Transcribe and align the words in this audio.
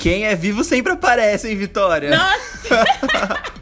Quem 0.00 0.24
é 0.24 0.34
vivo 0.34 0.64
sempre 0.64 0.94
aparece, 0.94 1.46
hein, 1.46 1.56
Vitória? 1.56 2.08
Nossa! 2.08 2.84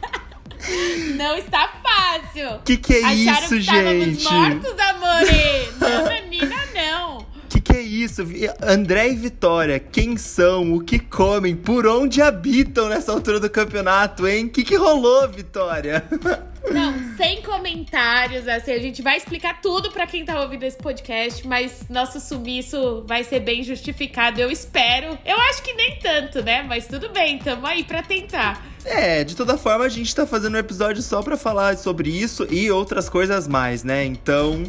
Não 1.17 1.37
está 1.37 1.69
fácil. 1.83 2.61
Que 2.63 2.77
que 2.77 2.93
é 2.93 3.03
Acharam 3.03 3.17
isso, 3.17 3.49
que 3.49 3.61
gente? 3.61 4.23
mortos, 4.23 4.73
amore. 4.79 5.69
Não, 5.79 6.05
menina, 6.21 6.55
não. 6.73 7.25
Que 7.49 7.59
que 7.59 7.73
é 7.73 7.81
isso? 7.81 8.23
André 8.61 9.09
e 9.09 9.15
Vitória, 9.15 9.79
quem 9.79 10.15
são? 10.15 10.75
O 10.75 10.81
que 10.81 10.97
comem? 10.97 11.55
Por 11.57 11.85
onde 11.85 12.21
habitam 12.21 12.87
nessa 12.87 13.11
altura 13.11 13.39
do 13.41 13.49
campeonato, 13.49 14.25
hein? 14.25 14.47
Que 14.47 14.63
que 14.63 14.75
rolou, 14.75 15.27
Vitória? 15.27 16.05
Não, 16.71 17.15
sem 17.15 17.41
comentários, 17.41 18.47
assim, 18.47 18.71
a 18.71 18.79
gente 18.79 19.01
vai 19.01 19.17
explicar 19.17 19.61
tudo 19.61 19.91
pra 19.91 20.05
quem 20.05 20.25
tá 20.25 20.39
ouvindo 20.41 20.63
esse 20.63 20.77
podcast, 20.77 21.47
mas 21.47 21.85
nosso 21.89 22.19
sumiço 22.19 23.03
vai 23.07 23.23
ser 23.23 23.39
bem 23.39 23.63
justificado, 23.63 24.39
eu 24.39 24.51
espero. 24.51 25.17
Eu 25.25 25.37
acho 25.37 25.61
que 25.63 25.73
nem 25.73 25.97
tanto, 25.99 26.43
né? 26.43 26.63
Mas 26.63 26.87
tudo 26.87 27.09
bem, 27.09 27.39
tamo 27.39 27.65
aí 27.65 27.83
pra 27.83 28.03
tentar. 28.03 28.63
É, 28.85 29.23
de 29.23 29.35
toda 29.35 29.57
forma, 29.57 29.85
a 29.85 29.89
gente 29.89 30.13
tá 30.13 30.25
fazendo 30.25 30.55
um 30.55 30.59
episódio 30.59 31.01
só 31.01 31.21
pra 31.21 31.37
falar 31.37 31.77
sobre 31.77 32.09
isso 32.09 32.47
e 32.49 32.69
outras 32.71 33.09
coisas 33.09 33.47
mais, 33.47 33.83
né? 33.83 34.05
Então, 34.05 34.63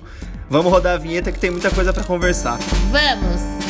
vamos 0.48 0.72
rodar 0.72 0.94
a 0.94 0.98
vinheta 0.98 1.30
que 1.30 1.38
tem 1.38 1.50
muita 1.50 1.70
coisa 1.70 1.92
pra 1.92 2.04
conversar. 2.04 2.58
Vamos! 2.90 3.69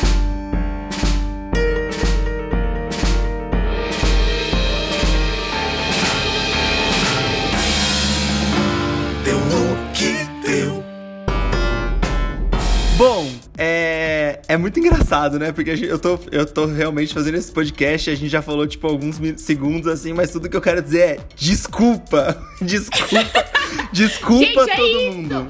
É, 14.53 14.57
muito 14.57 14.79
engraçado, 14.79 15.39
né? 15.39 15.51
Porque 15.51 15.75
gente- 15.75 15.89
eu, 15.89 15.99
tô, 15.99 16.19
eu 16.31 16.45
tô 16.45 16.65
realmente 16.65 17.13
fazendo 17.13 17.35
esse 17.35 17.51
podcast 17.51 18.09
a 18.09 18.15
gente 18.15 18.29
já 18.29 18.41
falou, 18.41 18.67
tipo, 18.67 18.87
alguns 18.87 19.19
segundos 19.37 19.87
assim, 19.87 20.13
mas 20.13 20.31
tudo 20.31 20.49
que 20.49 20.55
eu 20.57 20.61
quero 20.61 20.81
dizer 20.81 20.99
é 20.99 21.19
desculpa. 21.35 22.37
Desculpa. 22.61 23.60
desculpa 23.91 24.65
Gente, 24.65 24.69
é 24.71 24.75
todo 24.75 24.99
isso. 24.99 25.11
mundo. 25.11 25.47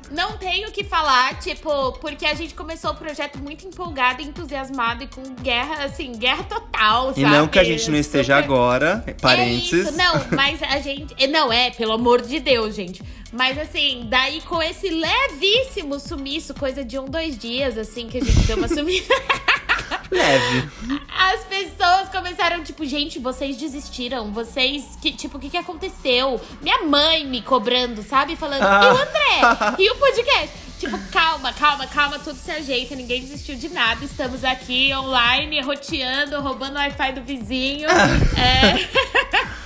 Não 0.10 0.36
tenho 0.36 0.68
o 0.68 0.72
que 0.72 0.84
falar, 0.84 1.38
tipo, 1.40 1.92
porque 2.00 2.24
a 2.26 2.34
gente 2.34 2.54
começou 2.54 2.90
o 2.90 2.94
projeto 2.94 3.38
muito 3.38 3.66
empolgado, 3.66 4.22
entusiasmado 4.22 5.04
e 5.04 5.06
com 5.06 5.22
guerra, 5.42 5.84
assim, 5.84 6.12
guerra 6.12 6.44
total, 6.44 7.12
E 7.16 7.22
sabe? 7.22 7.36
não 7.36 7.48
que 7.48 7.58
a 7.58 7.64
gente 7.64 7.90
não 7.90 7.98
esteja 7.98 8.34
Super- 8.36 8.44
agora, 8.44 9.04
parênteses. 9.20 9.86
É 9.86 9.88
isso, 9.90 9.98
não, 9.98 10.14
mas 10.36 10.62
a 10.62 10.78
gente. 10.80 11.26
Não, 11.26 11.52
é, 11.52 11.70
pelo 11.70 11.92
amor 11.92 12.20
de 12.22 12.38
Deus, 12.40 12.74
gente. 12.74 13.02
Mas 13.32 13.58
assim, 13.58 14.06
daí 14.08 14.40
com 14.42 14.62
esse 14.62 14.88
levíssimo 14.90 15.98
sumiço, 15.98 16.54
coisa 16.54 16.84
de 16.84 16.98
um, 16.98 17.04
dois 17.06 17.36
dias, 17.36 17.76
assim, 17.76 18.06
que 18.06 18.18
a 18.18 18.24
gente 18.24 18.46
deu 18.46 18.56
uma 18.56 18.68
sumida. 18.68 19.06
Leve. 20.10 20.70
As 21.08 21.44
pessoas 21.44 22.08
começaram, 22.10 22.62
tipo, 22.62 22.84
gente, 22.84 23.18
vocês 23.18 23.56
desistiram. 23.56 24.32
Vocês. 24.32 24.96
Que, 25.00 25.12
tipo, 25.12 25.38
o 25.38 25.40
que, 25.40 25.50
que 25.50 25.56
aconteceu? 25.56 26.40
Minha 26.60 26.82
mãe 26.82 27.26
me 27.26 27.42
cobrando, 27.42 28.02
sabe? 28.02 28.36
Falando, 28.36 28.62
e 28.62 28.66
o 28.66 28.90
André? 28.90 29.76
E 29.78 29.90
o 29.90 29.96
podcast? 29.96 30.64
Tipo, 30.78 30.98
calma, 31.10 31.52
calma, 31.52 31.86
calma, 31.86 32.18
tudo 32.18 32.36
se 32.36 32.50
ajeita, 32.50 32.94
ninguém 32.94 33.20
desistiu 33.20 33.56
de 33.56 33.68
nada. 33.68 34.04
Estamos 34.04 34.44
aqui 34.44 34.92
online, 34.94 35.60
roteando, 35.60 36.40
roubando 36.40 36.74
o 36.74 36.78
Wi-Fi 36.78 37.12
do 37.12 37.22
vizinho. 37.22 37.88
é. 38.36 39.54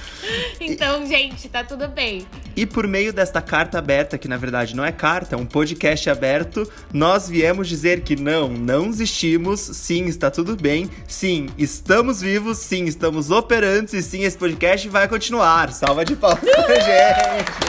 Então, 0.60 1.06
gente, 1.06 1.48
tá 1.48 1.64
tudo 1.64 1.88
bem. 1.88 2.26
E 2.58 2.66
por 2.66 2.88
meio 2.88 3.12
desta 3.12 3.40
carta 3.40 3.78
aberta, 3.78 4.18
que 4.18 4.26
na 4.26 4.36
verdade 4.36 4.74
não 4.74 4.84
é 4.84 4.90
carta, 4.90 5.36
é 5.36 5.38
um 5.38 5.46
podcast 5.46 6.10
aberto, 6.10 6.68
nós 6.92 7.28
viemos 7.28 7.68
dizer 7.68 8.00
que 8.00 8.16
não, 8.16 8.48
não 8.48 8.90
desistimos, 8.90 9.60
sim, 9.60 10.06
está 10.06 10.28
tudo 10.28 10.56
bem, 10.56 10.90
sim, 11.06 11.46
estamos 11.56 12.20
vivos, 12.20 12.58
sim, 12.58 12.86
estamos 12.86 13.30
operantes 13.30 13.94
e 13.94 14.02
sim, 14.02 14.24
esse 14.24 14.36
podcast 14.36 14.88
vai 14.88 15.06
continuar. 15.06 15.72
Salva 15.72 16.04
de 16.04 16.16
palmas 16.16 16.40
pra 16.40 16.74
gente! 16.82 17.68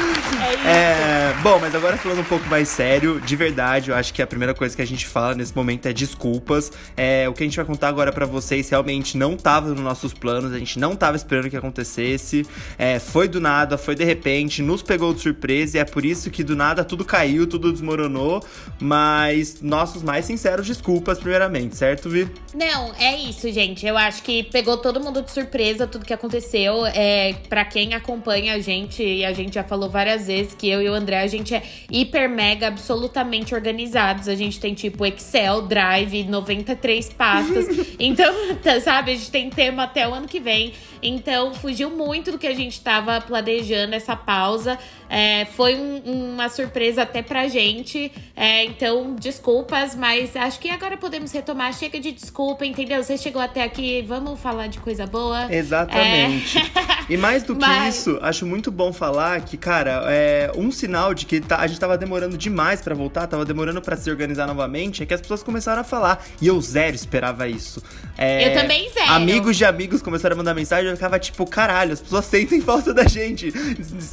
É. 0.00 0.24
É, 0.66 1.34
bom, 1.42 1.58
mas 1.58 1.74
agora 1.74 1.96
falando 1.96 2.20
um 2.20 2.24
pouco 2.24 2.46
mais 2.48 2.68
sério, 2.68 3.20
de 3.20 3.36
verdade, 3.36 3.90
eu 3.90 3.96
acho 3.96 4.12
que 4.12 4.22
a 4.22 4.26
primeira 4.26 4.54
coisa 4.54 4.74
que 4.74 4.82
a 4.82 4.86
gente 4.86 5.06
fala 5.06 5.34
nesse 5.34 5.54
momento 5.54 5.86
é 5.86 5.92
desculpas. 5.92 6.72
É, 6.96 7.28
o 7.28 7.32
que 7.32 7.42
a 7.42 7.46
gente 7.46 7.56
vai 7.56 7.64
contar 7.64 7.88
agora 7.88 8.12
pra 8.12 8.26
vocês 8.26 8.68
realmente 8.68 9.16
não 9.16 9.36
tava 9.36 9.68
nos 9.68 9.80
nossos 9.80 10.12
planos, 10.14 10.52
a 10.52 10.58
gente 10.58 10.78
não 10.78 10.96
tava 10.96 11.16
esperando 11.16 11.50
que 11.50 11.56
acontecesse. 11.56 12.46
É, 12.78 12.98
foi 12.98 13.28
do 13.28 13.40
nada, 13.40 13.73
foi 13.76 13.94
de 13.94 14.04
repente, 14.04 14.62
nos 14.62 14.82
pegou 14.82 15.12
de 15.12 15.20
surpresa 15.20 15.78
e 15.78 15.80
é 15.80 15.84
por 15.84 16.04
isso 16.04 16.30
que 16.30 16.42
do 16.42 16.56
nada 16.56 16.84
tudo 16.84 17.04
caiu, 17.04 17.46
tudo 17.46 17.72
desmoronou. 17.72 18.42
Mas 18.80 19.60
nossos 19.60 20.02
mais 20.02 20.24
sinceros 20.24 20.66
desculpas, 20.66 21.18
primeiramente, 21.18 21.76
certo, 21.76 22.08
Vi? 22.08 22.28
Não, 22.54 22.92
é 22.98 23.16
isso, 23.16 23.50
gente. 23.50 23.86
Eu 23.86 23.96
acho 23.96 24.22
que 24.22 24.44
pegou 24.44 24.76
todo 24.76 25.00
mundo 25.00 25.22
de 25.22 25.30
surpresa 25.30 25.86
tudo 25.86 26.04
que 26.04 26.12
aconteceu. 26.12 26.86
É, 26.86 27.34
para 27.48 27.64
quem 27.64 27.94
acompanha 27.94 28.54
a 28.54 28.58
gente, 28.58 29.02
e 29.02 29.24
a 29.24 29.32
gente 29.32 29.54
já 29.54 29.64
falou 29.64 29.88
várias 29.88 30.26
vezes 30.26 30.54
que 30.54 30.68
eu 30.68 30.80
e 30.80 30.88
o 30.88 30.94
André, 30.94 31.20
a 31.20 31.26
gente 31.26 31.54
é 31.54 31.62
hiper, 31.90 32.28
mega, 32.28 32.68
absolutamente 32.68 33.54
organizados. 33.54 34.28
A 34.28 34.34
gente 34.34 34.60
tem 34.60 34.74
tipo 34.74 35.04
Excel, 35.04 35.62
Drive, 35.62 36.24
93 36.24 37.10
pastas. 37.10 37.66
então, 37.98 38.32
tá, 38.62 38.80
sabe, 38.80 39.12
a 39.12 39.14
gente 39.14 39.30
tem 39.30 39.50
tema 39.50 39.84
até 39.84 40.08
o 40.08 40.14
ano 40.14 40.28
que 40.28 40.40
vem. 40.40 40.72
Então, 41.02 41.52
fugiu 41.54 41.90
muito 41.90 42.32
do 42.32 42.38
que 42.38 42.46
a 42.46 42.54
gente 42.54 42.80
tava 42.80 43.20
planejando 43.20 43.53
essa 43.94 44.16
pausa. 44.16 44.78
É, 45.08 45.44
foi 45.54 45.74
um- 45.76 46.32
uma 46.34 46.48
surpresa 46.48 47.02
até 47.02 47.22
pra 47.22 47.46
gente. 47.46 48.10
É, 48.34 48.64
então, 48.64 49.14
desculpas, 49.14 49.94
mas 49.94 50.34
acho 50.34 50.58
que 50.58 50.68
agora 50.70 50.96
podemos 50.96 51.30
retomar. 51.30 51.72
Chega 51.72 52.00
de 52.00 52.10
desculpa, 52.10 52.64
entendeu? 52.66 53.02
Você 53.02 53.16
chegou 53.16 53.40
até 53.40 53.62
aqui, 53.62 54.02
vamos 54.06 54.40
falar 54.40 54.66
de 54.66 54.78
coisa 54.80 55.06
boa. 55.06 55.46
Exatamente. 55.54 56.58
E 57.06 57.18
mais 57.18 57.42
do 57.42 57.54
que 57.54 57.60
Mas- 57.60 57.96
isso, 57.98 58.18
acho 58.22 58.46
muito 58.46 58.70
bom 58.72 58.90
falar 58.90 59.38
que, 59.42 59.58
cara, 59.58 60.04
é 60.08 60.50
um 60.56 60.72
sinal 60.72 61.12
de 61.12 61.26
que 61.26 61.38
tá- 61.38 61.58
a 61.58 61.66
gente 61.66 61.78
tava 61.78 61.98
demorando 61.98 62.34
demais 62.38 62.80
pra 62.80 62.94
voltar, 62.94 63.26
tava 63.26 63.44
demorando 63.44 63.82
pra 63.82 63.94
se 63.94 64.10
organizar 64.10 64.46
novamente, 64.46 65.02
é 65.02 65.06
que 65.06 65.12
as 65.12 65.20
pessoas 65.20 65.42
começaram 65.42 65.82
a 65.82 65.84
falar. 65.84 66.24
E 66.40 66.46
eu 66.46 66.58
zero 66.62 66.96
esperava 66.96 67.46
isso. 67.46 67.82
É, 68.16 68.48
Eu 68.48 68.54
também 68.58 68.88
zero. 68.88 69.12
Amigos 69.12 69.54
de 69.54 69.66
amigos 69.66 70.00
começaram 70.00 70.32
a 70.32 70.38
mandar 70.38 70.54
mensagem, 70.54 70.88
eu 70.88 70.96
ficava 70.96 71.18
tipo, 71.18 71.44
caralho, 71.44 71.92
as 71.92 72.00
pessoas 72.00 72.24
sentem 72.24 72.62
falta 72.62 72.94
da 72.94 73.04
gente. 73.06 73.43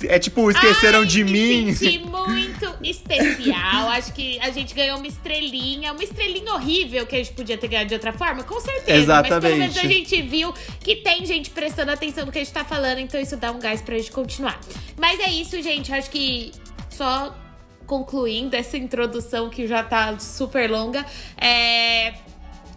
É 0.08 0.20
tipo, 0.20 0.50
esqueceram 0.50 1.00
Ai, 1.00 1.06
de 1.06 1.24
me 1.24 1.32
mim. 1.32 1.74
senti 1.74 2.00
muito 2.00 2.76
especial. 2.84 3.90
Acho 3.90 4.14
que 4.14 4.40
a 4.40 4.50
gente 4.52 4.74
ganhou 4.74 4.98
uma 4.98 5.08
estrelinha, 5.08 5.92
uma 5.94 6.04
estrelinha 6.04 6.54
horrível 6.54 7.06
que 7.06 7.16
a 7.16 7.20
gente 7.20 7.34
podia 7.34 7.58
ter 7.58 7.68
ganhado 7.68 7.90
de 7.90 7.94
outra 7.96 8.14
forma, 8.14 8.44
com 8.44 8.60
certeza. 8.60 9.22
Mas 9.22 9.28
pelo 9.28 9.42
menos 9.42 9.62
a 9.62 9.66
Exatamente. 9.66 10.10
gente 10.10 10.22
viu 10.22 10.54
que 10.80 10.98
tem 10.98 11.26
gente 11.26 11.50
prestando 11.50 11.92
atenção 11.92 12.26
no 12.26 12.32
que 12.32 12.40
a 12.40 12.44
gente 12.44 12.54
tá 12.54 12.64
falando, 12.64 13.00
então 13.00 13.20
isso 13.20 13.38
dá 13.38 13.52
um 13.52 13.60
gás 13.60 13.82
pra 13.82 13.98
gente 13.98 14.12
continuar. 14.12 14.60
Mas 14.98 15.20
é 15.20 15.30
isso, 15.30 15.62
gente. 15.62 15.92
Acho 15.94 16.10
que 16.10 16.52
só 16.90 17.36
concluindo 17.86 18.56
essa 18.56 18.78
introdução 18.78 19.50
que 19.50 19.68
já 19.68 19.84
tá 19.84 20.18
super 20.20 20.70
longa, 20.70 21.06
é. 21.38 22.14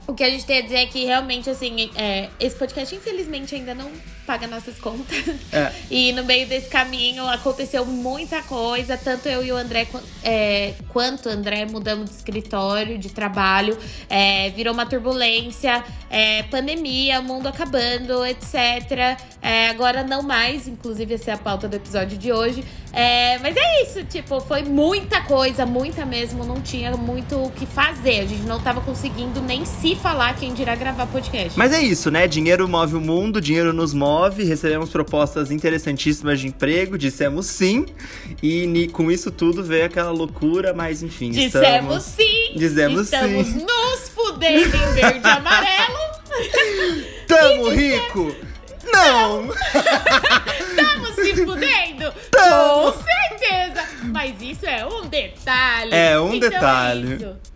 O 0.06 0.12
que 0.12 0.22
a 0.22 0.28
gente 0.28 0.44
tem 0.44 0.58
a 0.58 0.60
dizer 0.60 0.76
é 0.76 0.86
que 0.86 1.04
realmente, 1.04 1.48
assim, 1.48 1.90
é, 1.94 2.28
esse 2.38 2.54
podcast, 2.56 2.94
infelizmente, 2.94 3.54
ainda 3.54 3.74
não 3.74 3.90
paga 4.26 4.46
nossas 4.46 4.78
contas. 4.78 5.16
É. 5.52 5.72
E 5.94 6.12
no 6.12 6.24
meio 6.24 6.46
desse 6.48 6.68
caminho 6.68 7.28
aconteceu 7.28 7.84
muita 7.84 8.42
coisa, 8.42 8.96
tanto 8.96 9.28
eu 9.28 9.44
e 9.44 9.52
o 9.52 9.56
André, 9.56 9.86
é, 10.24 10.74
quanto 10.88 11.28
o 11.28 11.32
André, 11.32 11.66
mudamos 11.66 12.10
de 12.10 12.16
escritório, 12.16 12.98
de 12.98 13.10
trabalho, 13.10 13.78
é, 14.08 14.50
virou 14.50 14.74
uma 14.74 14.86
turbulência, 14.86 15.84
é, 16.10 16.42
pandemia, 16.44 17.20
mundo 17.20 17.46
acabando, 17.46 18.24
etc. 18.26 19.16
É, 19.40 19.68
agora 19.68 20.02
não 20.02 20.22
mais, 20.22 20.66
inclusive 20.66 21.14
essa 21.14 21.30
é 21.30 21.34
a 21.34 21.38
pauta 21.38 21.68
do 21.68 21.76
episódio 21.76 22.18
de 22.18 22.32
hoje. 22.32 22.64
Mas 23.42 23.56
é 23.56 23.82
isso, 23.82 24.04
tipo, 24.04 24.40
foi 24.40 24.62
muita 24.62 25.20
coisa, 25.22 25.66
muita 25.66 26.06
mesmo, 26.06 26.44
não 26.44 26.60
tinha 26.60 26.92
muito 26.92 27.36
o 27.36 27.50
que 27.50 27.66
fazer. 27.66 28.20
A 28.20 28.26
gente 28.26 28.42
não 28.42 28.60
tava 28.60 28.80
conseguindo 28.80 29.40
nem 29.40 29.64
se 29.64 29.93
falar 29.96 30.34
quem 30.36 30.52
dirá 30.54 30.74
gravar 30.74 31.06
podcast. 31.06 31.58
Mas 31.58 31.72
é 31.72 31.80
isso, 31.80 32.10
né? 32.10 32.26
Dinheiro 32.26 32.68
move 32.68 32.96
o 32.96 33.00
mundo, 33.00 33.40
dinheiro 33.40 33.72
nos 33.72 33.92
move. 33.94 34.44
Recebemos 34.44 34.90
propostas 34.90 35.50
interessantíssimas 35.50 36.40
de 36.40 36.48
emprego, 36.48 36.96
dissemos 36.98 37.46
sim. 37.46 37.86
E 38.42 38.88
com 38.92 39.10
isso 39.10 39.30
tudo 39.30 39.62
veio 39.62 39.86
aquela 39.86 40.10
loucura, 40.10 40.72
mas 40.74 41.02
enfim. 41.02 41.30
Dissemos 41.30 41.54
estamos... 41.60 42.02
sim! 42.04 42.52
Dizemos 42.56 43.04
Estamos 43.04 43.46
sim. 43.46 43.66
nos 43.66 44.08
fudendo 44.10 44.76
em 44.76 44.92
verde 44.94 45.20
e 45.26 45.30
amarelo! 45.30 45.98
Tamo 47.26 47.68
rico! 47.70 48.34
Não! 48.92 49.48
Estamos 50.68 51.14
se 51.16 51.44
fudendo! 51.44 52.12
Tamo. 52.30 52.92
Com 52.92 53.02
certeza! 53.02 53.84
Mas 54.04 54.34
isso 54.40 54.66
é 54.66 54.86
um 54.86 55.06
detalhe! 55.06 55.90
É 55.94 56.18
um 56.18 56.34
Então 56.34 56.50
detalhe. 56.50 57.24
É. 57.24 57.53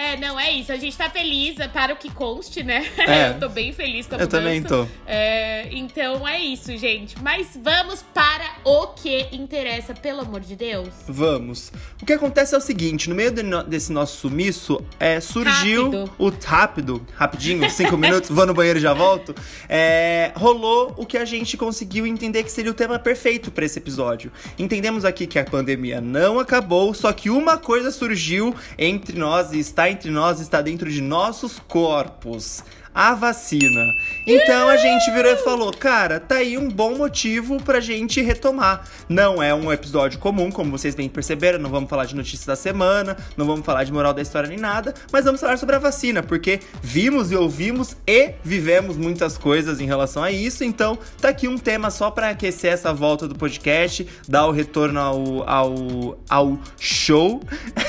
É, 0.00 0.16
não, 0.16 0.38
é 0.40 0.50
isso. 0.52 0.72
A 0.72 0.76
gente 0.76 0.96
tá 0.96 1.10
feliz, 1.10 1.58
é 1.60 1.68
para 1.68 1.92
o 1.92 1.96
que 1.96 2.10
conste, 2.10 2.62
né? 2.62 2.86
É. 2.98 3.28
Eu 3.36 3.40
tô 3.40 3.48
bem 3.48 3.72
feliz 3.72 4.06
com 4.06 4.14
a 4.14 4.18
Eu 4.18 4.24
mudança. 4.24 4.42
também 4.42 4.62
tô. 4.62 4.86
É, 5.06 5.68
então 5.72 6.26
é 6.26 6.40
isso, 6.40 6.74
gente. 6.78 7.16
Mas 7.22 7.48
vamos 7.62 8.02
para 8.14 8.50
o 8.64 8.88
que 8.88 9.26
interessa, 9.32 9.92
pelo 9.92 10.20
amor 10.22 10.40
de 10.40 10.56
Deus. 10.56 10.88
Vamos. 11.06 11.70
O 12.00 12.06
que 12.06 12.12
acontece 12.12 12.54
é 12.54 12.58
o 12.58 12.60
seguinte: 12.60 13.08
no 13.10 13.14
meio 13.14 13.30
de 13.30 13.42
no- 13.42 13.62
desse 13.62 13.92
nosso 13.92 14.16
sumiço, 14.18 14.80
é, 14.98 15.20
surgiu 15.20 15.84
Rápido. 15.90 16.10
o 16.18 16.30
rápido, 16.44 17.06
rapidinho, 17.14 17.68
cinco 17.70 17.96
minutos, 17.96 18.30
vou 18.30 18.46
no 18.46 18.54
banheiro 18.54 18.78
e 18.78 18.82
já 18.82 18.94
volto. 18.94 19.34
É, 19.68 20.32
rolou 20.34 20.94
o 20.96 21.04
que 21.04 21.18
a 21.18 21.24
gente 21.24 21.56
conseguiu 21.56 22.06
entender 22.06 22.42
que 22.42 22.50
seria 22.52 22.70
o 22.70 22.74
tema 22.74 22.98
perfeito 22.98 23.50
pra 23.50 23.64
esse 23.64 23.78
episódio. 23.78 24.32
Entendemos 24.58 25.04
aqui 25.04 25.26
que 25.26 25.38
a 25.38 25.44
pandemia 25.44 26.00
não 26.00 26.38
acabou, 26.38 26.94
só 26.94 27.12
que 27.12 27.28
uma 27.28 27.58
coisa 27.58 27.90
surgiu 27.90 28.54
entre 28.78 29.18
nós 29.18 29.52
e 29.52 29.58
está 29.58 29.89
entre 29.90 30.10
nós, 30.10 30.40
está 30.40 30.62
dentro 30.62 30.90
de 30.90 31.00
nossos 31.00 31.58
corpos. 31.58 32.62
A 32.94 33.14
vacina. 33.14 33.94
Então 34.26 34.68
a 34.68 34.76
gente 34.76 35.10
virou 35.12 35.32
e 35.32 35.36
falou: 35.36 35.72
cara, 35.72 36.18
tá 36.18 36.36
aí 36.36 36.58
um 36.58 36.68
bom 36.68 36.96
motivo 36.96 37.62
pra 37.62 37.78
gente 37.78 38.20
retomar. 38.20 38.84
Não 39.08 39.42
é 39.42 39.54
um 39.54 39.72
episódio 39.72 40.18
comum, 40.18 40.50
como 40.50 40.70
vocês 40.70 40.94
bem 40.94 41.08
perceberam, 41.08 41.58
não 41.58 41.70
vamos 41.70 41.88
falar 41.88 42.04
de 42.04 42.16
notícias 42.16 42.46
da 42.46 42.56
semana, 42.56 43.16
não 43.36 43.46
vamos 43.46 43.64
falar 43.64 43.84
de 43.84 43.92
moral 43.92 44.12
da 44.12 44.20
história 44.20 44.48
nem 44.48 44.58
nada, 44.58 44.92
mas 45.12 45.24
vamos 45.24 45.40
falar 45.40 45.56
sobre 45.56 45.76
a 45.76 45.78
vacina, 45.78 46.22
porque 46.22 46.60
vimos 46.82 47.30
e 47.30 47.36
ouvimos 47.36 47.96
e 48.06 48.34
vivemos 48.42 48.96
muitas 48.96 49.38
coisas 49.38 49.80
em 49.80 49.86
relação 49.86 50.22
a 50.22 50.32
isso. 50.32 50.64
Então 50.64 50.98
tá 51.20 51.28
aqui 51.28 51.46
um 51.46 51.58
tema 51.58 51.90
só 51.90 52.10
pra 52.10 52.30
aquecer 52.30 52.72
essa 52.72 52.92
volta 52.92 53.28
do 53.28 53.34
podcast, 53.34 54.06
dar 54.28 54.46
o 54.46 54.50
retorno 54.50 54.98
ao, 54.98 55.48
ao, 55.48 56.18
ao 56.28 56.58
show. 56.78 57.40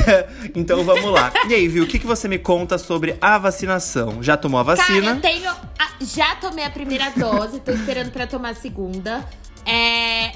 então 0.54 0.83
vamos 0.83 1.12
lá. 1.12 1.31
E 1.47 1.54
aí, 1.54 1.68
viu, 1.68 1.83
o 1.83 1.88
que, 1.88 1.97
que 1.97 2.06
você 2.06 2.27
me 2.27 2.38
conta 2.38 2.77
sobre 2.77 3.15
a 3.19 3.38
vacinação? 3.38 4.21
Já 4.21 4.38
tomou 4.38 4.59
a 4.59 4.63
vacina? 4.63 4.90
Cara, 4.99 5.05
eu 5.15 5.21
tenho. 5.21 5.49
a- 5.51 5.91
já 6.01 6.35
tomei 6.35 6.63
a 6.65 6.69
primeira 6.69 7.09
dose, 7.11 7.59
tô 7.59 7.71
esperando 7.71 8.11
pra 8.11 8.25
tomar 8.27 8.49
a 8.49 8.55
segunda. 8.55 9.25
É. 9.65 10.31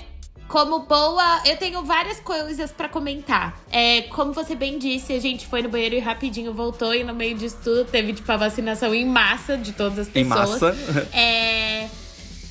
Como 0.47 0.81
boa, 0.81 1.41
eu 1.45 1.57
tenho 1.57 1.83
várias 1.83 2.19
coisas 2.19 2.71
pra 2.71 2.87
comentar. 2.87 3.59
É, 3.71 4.03
como 4.03 4.31
você 4.31 4.53
bem 4.53 4.77
disse, 4.77 5.11
a 5.11 5.19
gente 5.19 5.47
foi 5.47 5.63
no 5.63 5.69
banheiro 5.69 5.95
e 5.95 5.99
rapidinho 5.99 6.53
voltou, 6.53 6.93
e 6.93 7.03
no 7.03 7.15
meio 7.15 7.35
disso 7.35 7.57
tudo 7.63 7.83
teve, 7.85 8.13
tipo, 8.13 8.31
a 8.31 8.37
vacinação 8.37 8.93
em 8.93 9.05
massa 9.07 9.57
de 9.57 9.71
todas 9.73 9.97
as 9.97 10.07
Em 10.09 10.11
pessoas. 10.11 10.61
massa. 10.61 10.75
É. 11.11 11.89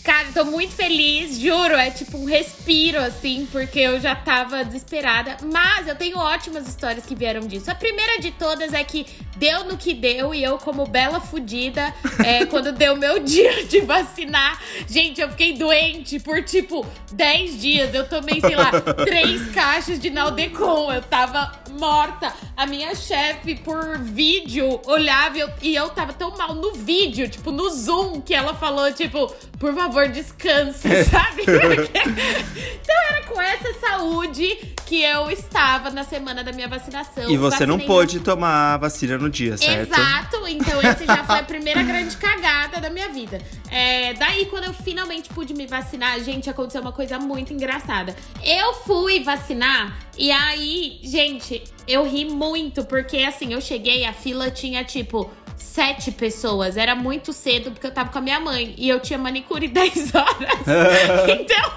Cara, 0.04 0.28
tô 0.34 0.44
muito 0.44 0.74
feliz, 0.74 1.38
juro. 1.40 1.74
É 1.74 1.90
tipo 1.90 2.18
um 2.18 2.26
respiro, 2.26 2.98
assim, 2.98 3.48
porque 3.50 3.80
eu 3.80 3.98
já 3.98 4.14
tava 4.14 4.62
desesperada. 4.62 5.38
Mas 5.50 5.88
eu 5.88 5.96
tenho 5.96 6.18
ótimas 6.18 6.68
histórias 6.68 7.06
que 7.06 7.14
vieram 7.14 7.40
disso. 7.40 7.70
A 7.70 7.74
primeira 7.74 8.20
de 8.20 8.30
todas 8.32 8.74
é 8.74 8.84
que 8.84 9.06
deu 9.38 9.64
no 9.64 9.78
que 9.78 9.94
deu, 9.94 10.34
e 10.34 10.44
eu, 10.44 10.58
como 10.58 10.86
bela 10.86 11.20
fudida, 11.20 11.92
é, 12.22 12.44
quando 12.46 12.70
deu 12.70 12.96
meu 12.96 13.18
dia 13.18 13.64
de 13.64 13.80
vacinar, 13.80 14.60
gente, 14.86 15.22
eu 15.22 15.30
fiquei 15.30 15.54
doente 15.54 16.20
por 16.20 16.44
tipo 16.44 16.86
10 17.12 17.60
dias. 17.60 17.94
Eu 17.94 18.06
tomei, 18.06 18.42
sei 18.42 18.56
lá, 18.56 18.72
três 19.06 19.48
caixas 19.56 19.98
de 19.98 20.10
Naldecon. 20.10 20.92
Eu 20.92 21.00
tava 21.00 21.64
morta. 21.78 22.32
A 22.56 22.66
minha 22.66 22.94
chefe, 22.94 23.54
por 23.56 23.98
vídeo, 23.98 24.80
olhava 24.86 25.36
e 25.36 25.40
eu, 25.40 25.50
e 25.62 25.74
eu 25.74 25.88
tava 25.88 26.12
tão 26.12 26.36
mal 26.36 26.54
no 26.54 26.72
vídeo, 26.72 27.28
tipo, 27.28 27.50
no 27.50 27.68
Zoom, 27.70 28.20
que 28.20 28.34
ela 28.34 28.54
falou, 28.54 28.92
tipo, 28.92 29.26
por 29.58 29.74
favor, 29.74 29.93
descanse, 30.08 30.88
sabe? 31.04 31.42
então 31.46 32.96
era 33.08 33.22
com 33.26 33.40
essa 33.40 33.72
saúde 33.80 34.74
que 34.86 35.02
eu 35.02 35.30
estava 35.30 35.90
na 35.90 36.04
semana 36.04 36.44
da 36.44 36.52
minha 36.52 36.68
vacinação. 36.68 37.30
E 37.30 37.36
você 37.36 37.64
não 37.64 37.78
pôde 37.78 38.20
tomar 38.20 38.74
a 38.74 38.76
vacina 38.76 39.16
no 39.16 39.30
dia, 39.30 39.56
certo? 39.56 39.92
Exato, 39.92 40.48
então 40.48 40.80
esse 40.82 41.06
já 41.06 41.24
foi 41.24 41.38
a 41.38 41.42
primeira 41.44 41.82
grande 41.82 42.16
cagada 42.16 42.80
da 42.80 42.90
minha 42.90 43.08
vida. 43.08 43.40
É, 43.70 44.14
daí, 44.14 44.46
quando 44.46 44.64
eu 44.64 44.74
finalmente 44.74 45.30
pude 45.30 45.54
me 45.54 45.66
vacinar, 45.66 46.20
gente, 46.20 46.50
aconteceu 46.50 46.80
uma 46.80 46.92
coisa 46.92 47.18
muito 47.18 47.52
engraçada. 47.52 48.14
Eu 48.42 48.74
fui 48.74 49.22
vacinar 49.22 49.98
e 50.16 50.30
aí, 50.30 51.00
gente, 51.02 51.62
eu 51.88 52.06
ri 52.06 52.24
muito, 52.24 52.84
porque 52.84 53.18
assim, 53.18 53.52
eu 53.52 53.60
cheguei, 53.60 54.04
a 54.04 54.12
fila 54.12 54.50
tinha 54.50 54.84
tipo. 54.84 55.30
Sete 55.56 56.10
pessoas, 56.12 56.76
era 56.76 56.94
muito 56.94 57.32
cedo 57.32 57.70
porque 57.70 57.86
eu 57.86 57.90
tava 57.92 58.10
com 58.10 58.18
a 58.18 58.20
minha 58.20 58.38
mãe 58.40 58.74
e 58.76 58.88
eu 58.88 59.00
tinha 59.00 59.18
manicure 59.18 59.66
10 59.68 60.14
horas. 60.14 60.60
então, 61.40 61.72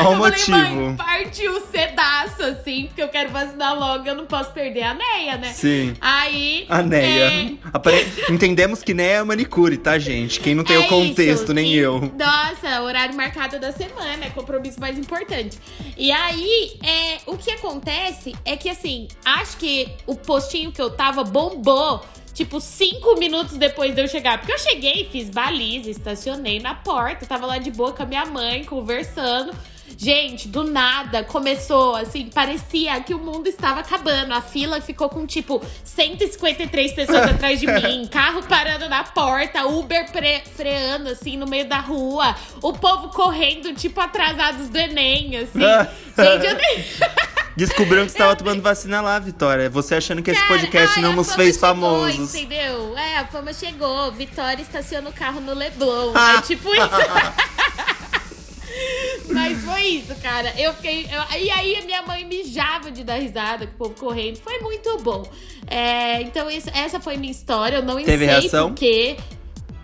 Ó 0.00 0.10
o 0.10 0.12
eu 0.12 0.18
falei, 0.18 0.30
motivo. 0.30 0.56
mãe, 0.58 0.96
partiu 0.96 1.60
cedaço, 1.66 2.42
assim, 2.42 2.86
porque 2.86 3.02
eu 3.02 3.08
quero 3.08 3.30
vacinar 3.30 3.78
logo, 3.78 4.06
eu 4.08 4.14
não 4.14 4.26
posso 4.26 4.50
perder 4.52 4.82
a 4.82 4.94
Neia, 4.94 5.36
né? 5.36 5.52
Sim. 5.52 5.94
Aí. 6.00 6.64
A 6.68 6.82
Neia. 6.82 7.24
é, 7.24 7.52
Apare- 7.72 8.06
Entendemos 8.30 8.82
que 8.82 8.94
Neia 8.94 9.16
é 9.18 9.24
manicure, 9.24 9.76
tá, 9.76 9.98
gente? 9.98 10.40
Quem 10.40 10.54
não 10.54 10.64
tem 10.64 10.76
é 10.76 10.80
o 10.80 10.86
contexto, 10.88 11.44
isso, 11.44 11.54
nem 11.54 11.66
que- 11.66 11.76
eu. 11.76 12.12
Nossa, 12.16 12.82
horário 12.82 13.14
marcado 13.16 13.58
da 13.60 13.72
semana, 13.72 14.24
é 14.26 14.30
compromisso 14.30 14.80
mais 14.80 14.96
importante. 14.98 15.58
E 15.96 16.10
aí, 16.12 16.78
é, 16.84 17.18
o 17.26 17.36
que 17.36 17.50
acontece 17.50 18.34
é 18.44 18.56
que, 18.56 18.68
assim, 18.70 19.08
acho 19.24 19.56
que 19.58 19.88
o 20.06 20.14
postinho 20.14 20.70
que 20.72 20.80
eu 20.80 20.90
tava 20.90 21.22
bombou. 21.24 22.04
Tipo, 22.38 22.60
cinco 22.60 23.18
minutos 23.18 23.56
depois 23.56 23.92
de 23.92 24.00
eu 24.00 24.06
chegar. 24.06 24.38
Porque 24.38 24.52
eu 24.52 24.58
cheguei, 24.60 25.08
fiz 25.10 25.28
baliza, 25.28 25.90
estacionei 25.90 26.60
na 26.60 26.72
porta, 26.72 27.26
tava 27.26 27.44
lá 27.46 27.58
de 27.58 27.68
boa 27.68 27.92
com 27.92 28.04
a 28.04 28.06
minha 28.06 28.24
mãe, 28.26 28.62
conversando. 28.62 29.52
Gente, 29.96 30.46
do 30.46 30.62
nada 30.62 31.24
começou 31.24 31.96
assim, 31.96 32.30
parecia 32.32 33.00
que 33.00 33.12
o 33.12 33.18
mundo 33.18 33.48
estava 33.48 33.80
acabando. 33.80 34.32
A 34.32 34.40
fila 34.40 34.80
ficou 34.80 35.08
com 35.08 35.26
tipo 35.26 35.60
153 35.82 36.92
pessoas 36.92 37.22
atrás 37.28 37.58
de 37.58 37.66
mim, 37.66 38.06
carro 38.06 38.44
parando 38.44 38.88
na 38.88 39.02
porta, 39.02 39.66
Uber 39.66 40.06
freando 40.54 41.08
assim 41.08 41.36
no 41.36 41.46
meio 41.48 41.68
da 41.68 41.80
rua, 41.80 42.36
o 42.62 42.72
povo 42.72 43.08
correndo 43.08 43.74
tipo 43.74 44.00
atrasados 44.00 44.68
do 44.68 44.78
Enem, 44.78 45.38
assim. 45.38 45.58
Gente, 46.16 46.46
eu 46.46 46.54
nem 46.54 46.84
Descobriram 47.58 48.06
que 48.06 48.12
você 48.12 48.18
tava 48.18 48.36
tomando 48.36 48.62
vacina 48.62 49.00
lá, 49.00 49.18
Vitória. 49.18 49.68
Você 49.68 49.96
achando 49.96 50.22
que 50.22 50.30
esse 50.30 50.46
podcast 50.46 50.92
ai, 50.96 51.02
não 51.02 51.12
nos 51.12 51.34
fez 51.34 51.56
chegou, 51.56 51.68
famosos. 51.68 52.32
Entendeu? 52.32 52.96
É, 52.96 53.18
a 53.18 53.26
fama 53.26 53.52
chegou. 53.52 54.12
Vitória 54.12 54.62
estaciona 54.62 55.10
o 55.10 55.12
carro 55.12 55.40
no 55.40 55.52
Leblon. 55.54 56.12
Ah. 56.14 56.36
é 56.38 56.42
tipo 56.42 56.72
isso. 56.72 56.88
Mas 59.32 59.58
foi 59.64 59.82
isso, 59.82 60.14
cara. 60.22 60.54
Eu 60.56 60.72
fiquei. 60.74 61.08
eu- 61.10 61.38
e 61.40 61.50
aí 61.50 61.76
a 61.76 61.82
minha 61.82 62.02
mãe 62.02 62.24
mijava 62.24 62.92
de 62.92 63.02
dar 63.02 63.16
risada 63.16 63.66
com 63.66 63.72
o 63.72 63.76
povo 63.76 63.94
correndo. 63.94 64.36
Foi 64.38 64.60
muito 64.60 64.96
bom. 64.98 65.28
É, 65.66 66.22
então, 66.22 66.46
essa 66.48 67.00
foi 67.00 67.16
minha 67.16 67.32
história. 67.32 67.78
Eu 67.78 67.82
não 67.82 67.96
Teve 67.96 68.24
sei 68.24 68.40
reação? 68.40 68.68
porque. 68.68 69.16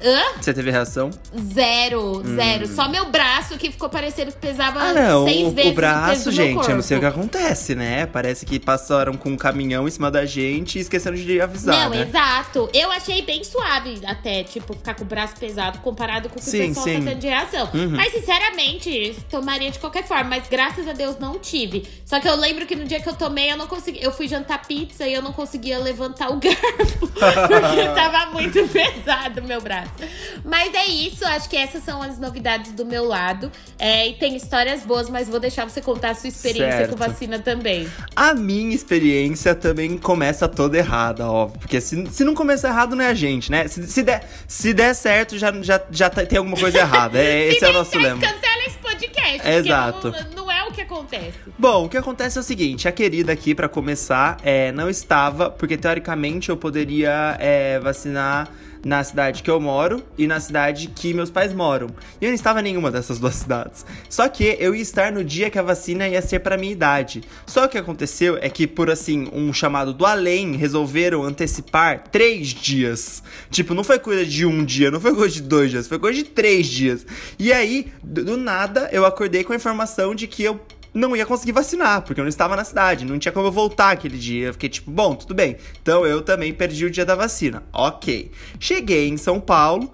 Hã? 0.04 0.22
Você 0.40 0.52
teve 0.52 0.70
reação? 0.70 1.10
Zero, 1.54 2.22
zero. 2.36 2.66
Só 2.66 2.88
meu 2.88 3.06
braço 3.10 3.56
que 3.56 3.70
ficou 3.70 3.88
parecendo 3.88 4.32
que 4.32 4.38
pesava 4.38 4.80
Hum. 4.80 4.82
Ah, 4.82 4.92
não. 4.92 5.24
seis 5.24 5.46
O, 5.46 5.50
vezes 5.52 5.70
o 5.70 5.74
braço, 5.74 6.30
gente, 6.32 6.68
eu 6.68 6.74
não 6.76 6.82
sei 6.82 6.96
o 6.96 7.00
que 7.00 7.06
acontece, 7.06 7.74
né? 7.74 8.06
Parece 8.06 8.44
que 8.44 8.58
passaram 8.58 9.14
com 9.14 9.30
um 9.30 9.36
caminhão 9.36 9.86
em 9.88 9.90
cima 9.90 10.10
da 10.10 10.26
gente 10.26 10.78
e 10.78 10.80
esqueceram 10.82 11.16
de 11.16 11.40
avisar, 11.40 11.84
Não, 11.84 11.90
né? 11.96 12.02
exato. 12.02 12.68
Eu 12.74 12.90
achei 12.90 13.22
bem 13.22 13.42
suave 13.44 14.00
até, 14.06 14.42
tipo, 14.44 14.74
ficar 14.74 14.94
com 14.94 15.04
o 15.04 15.06
braço 15.06 15.36
pesado 15.36 15.78
comparado 15.78 16.28
com 16.28 16.38
o 16.38 16.42
que 16.42 16.50
Sim, 16.50 16.64
o 16.64 16.68
pessoal 16.68 16.84
sim. 16.86 16.98
tá 17.04 17.10
tendo 17.10 17.18
de 17.20 17.26
reação. 17.28 17.70
Uhum. 17.72 17.90
Mas, 17.90 18.12
sinceramente, 18.12 19.16
tomaria 19.30 19.70
de 19.70 19.78
qualquer 19.78 20.04
forma. 20.06 20.24
Mas, 20.30 20.48
graças 20.48 20.86
a 20.88 20.92
Deus, 20.92 21.18
não 21.18 21.38
tive. 21.38 21.86
Só 22.04 22.20
que 22.20 22.28
eu 22.28 22.34
lembro 22.36 22.66
que 22.66 22.76
no 22.76 22.84
dia 22.84 23.00
que 23.00 23.08
eu 23.08 23.14
tomei, 23.14 23.50
eu 23.52 23.56
não 23.56 23.66
consegui... 23.66 24.02
Eu 24.02 24.12
fui 24.12 24.28
jantar 24.28 24.62
pizza 24.66 25.06
e 25.06 25.14
eu 25.14 25.22
não 25.22 25.32
conseguia 25.32 25.78
levantar 25.78 26.30
o 26.30 26.36
garfo. 26.40 27.06
porque 27.06 27.88
tava 27.94 28.30
muito 28.32 28.66
pesado 28.68 29.40
o 29.40 29.44
meu 29.44 29.60
braço. 29.60 29.93
Mas 30.44 30.74
é 30.74 30.86
isso. 30.86 31.24
Acho 31.24 31.48
que 31.48 31.56
essas 31.56 31.82
são 31.84 32.02
as 32.02 32.18
novidades 32.18 32.72
do 32.72 32.84
meu 32.84 33.04
lado. 33.04 33.50
É, 33.78 34.08
e 34.08 34.14
tem 34.14 34.36
histórias 34.36 34.82
boas, 34.82 35.08
mas 35.08 35.28
vou 35.28 35.40
deixar 35.40 35.68
você 35.68 35.80
contar 35.80 36.10
a 36.10 36.14
sua 36.14 36.28
experiência 36.28 36.78
Certo. 36.78 36.90
com 36.90 36.96
vacina 36.96 37.38
também. 37.38 37.88
A 38.14 38.34
minha 38.34 38.74
experiência 38.74 39.54
também 39.54 39.96
começa 39.98 40.46
toda 40.48 40.76
errada, 40.78 41.26
óbvio. 41.30 41.60
Porque 41.60 41.80
se, 41.80 42.06
se 42.10 42.24
não 42.24 42.34
começar 42.34 42.68
errado, 42.68 42.94
não 42.94 43.04
é 43.04 43.08
a 43.08 43.14
gente, 43.14 43.50
né? 43.50 43.66
Se, 43.68 43.86
se, 43.86 44.02
der, 44.02 44.28
se 44.46 44.72
der 44.74 44.94
certo, 44.94 45.38
já, 45.38 45.52
já, 45.62 45.80
já 45.90 46.10
tá- 46.10 46.24
tem 46.26 46.38
alguma 46.38 46.56
coisa 46.56 46.78
errada. 46.78 47.18
É, 47.18 47.50
Se 47.50 47.56
esse 47.56 47.64
é 47.64 47.70
o 47.70 47.72
nosso 47.72 47.90
certo, 47.90 48.02
lema. 48.04 48.20
Cancela 48.20 48.62
esse 48.66 48.78
podcast. 48.78 49.48
Exato. 49.48 50.10
Não, 50.10 50.44
não 50.44 50.52
é 50.52 50.64
o 50.64 50.72
que 50.72 50.80
acontece. 50.82 51.34
Bom, 51.58 51.84
o 51.86 51.88
que 51.88 51.96
acontece 51.96 52.38
é 52.38 52.40
o 52.40 52.44
seguinte, 52.44 52.86
a 52.88 52.92
querida 52.92 53.32
aqui, 53.32 53.54
pra 53.54 53.68
começar, 53.68 54.36
é, 54.42 54.70
não 54.72 54.88
estava, 54.90 55.50
porque 55.50 55.76
teoricamente 55.76 56.48
eu 56.50 56.56
poderia 56.56 57.36
é, 57.38 57.78
vacinar 57.80 58.48
na 58.84 59.02
cidade 59.02 59.42
que 59.42 59.50
eu 59.50 59.60
moro 59.60 60.02
e 60.18 60.26
na 60.26 60.38
cidade 60.38 60.88
que 60.88 61.14
meus 61.14 61.30
pais 61.30 61.52
moram. 61.52 61.88
E 62.20 62.24
eu 62.24 62.28
não 62.28 62.34
estava 62.34 62.60
em 62.60 62.64
nenhuma 62.64 62.90
dessas 62.90 63.18
duas 63.18 63.34
cidades. 63.34 63.84
Só 64.08 64.28
que 64.28 64.56
eu 64.58 64.74
ia 64.74 64.82
estar 64.82 65.10
no 65.10 65.24
dia 65.24 65.50
que 65.50 65.58
a 65.58 65.62
vacina 65.62 66.06
ia 66.06 66.20
ser 66.20 66.40
pra 66.40 66.56
minha 66.56 66.72
idade. 66.72 67.22
Só 67.46 67.62
que 67.62 67.66
o 67.66 67.70
que 67.70 67.78
aconteceu 67.78 68.38
é 68.40 68.48
que, 68.48 68.66
por 68.66 68.90
assim, 68.90 69.28
um 69.32 69.52
chamado 69.52 69.92
do 69.92 70.04
além, 70.04 70.56
resolveram 70.56 71.22
antecipar 71.22 72.04
três 72.10 72.48
dias. 72.48 73.22
Tipo, 73.50 73.74
não 73.74 73.82
foi 73.82 73.98
coisa 73.98 74.24
de 74.24 74.44
um 74.44 74.64
dia, 74.64 74.90
não 74.90 75.00
foi 75.00 75.14
coisa 75.14 75.34
de 75.34 75.42
dois 75.42 75.70
dias, 75.70 75.88
foi 75.88 75.98
coisa 75.98 76.22
de 76.22 76.24
três 76.24 76.66
dias. 76.66 77.06
E 77.38 77.52
aí, 77.52 77.92
do 78.02 78.36
nada, 78.36 78.88
eu 78.92 79.04
acordei 79.06 79.42
com 79.42 79.52
a 79.52 79.56
informação 79.56 80.14
de 80.14 80.26
que 80.26 80.42
eu 80.42 80.60
não 80.94 81.16
ia 81.16 81.26
conseguir 81.26 81.52
vacinar, 81.52 82.02
porque 82.02 82.20
eu 82.20 82.24
não 82.24 82.28
estava 82.28 82.54
na 82.54 82.64
cidade, 82.64 83.04
não 83.04 83.18
tinha 83.18 83.32
como 83.32 83.48
eu 83.48 83.52
voltar 83.52 83.90
aquele 83.90 84.16
dia. 84.16 84.46
Eu 84.46 84.52
fiquei 84.52 84.68
tipo, 84.68 84.90
bom, 84.90 85.14
tudo 85.14 85.34
bem. 85.34 85.56
Então 85.82 86.06
eu 86.06 86.22
também 86.22 86.54
perdi 86.54 86.84
o 86.84 86.90
dia 86.90 87.04
da 87.04 87.16
vacina. 87.16 87.64
Ok. 87.72 88.30
Cheguei 88.60 89.08
em 89.08 89.16
São 89.16 89.40
Paulo 89.40 89.92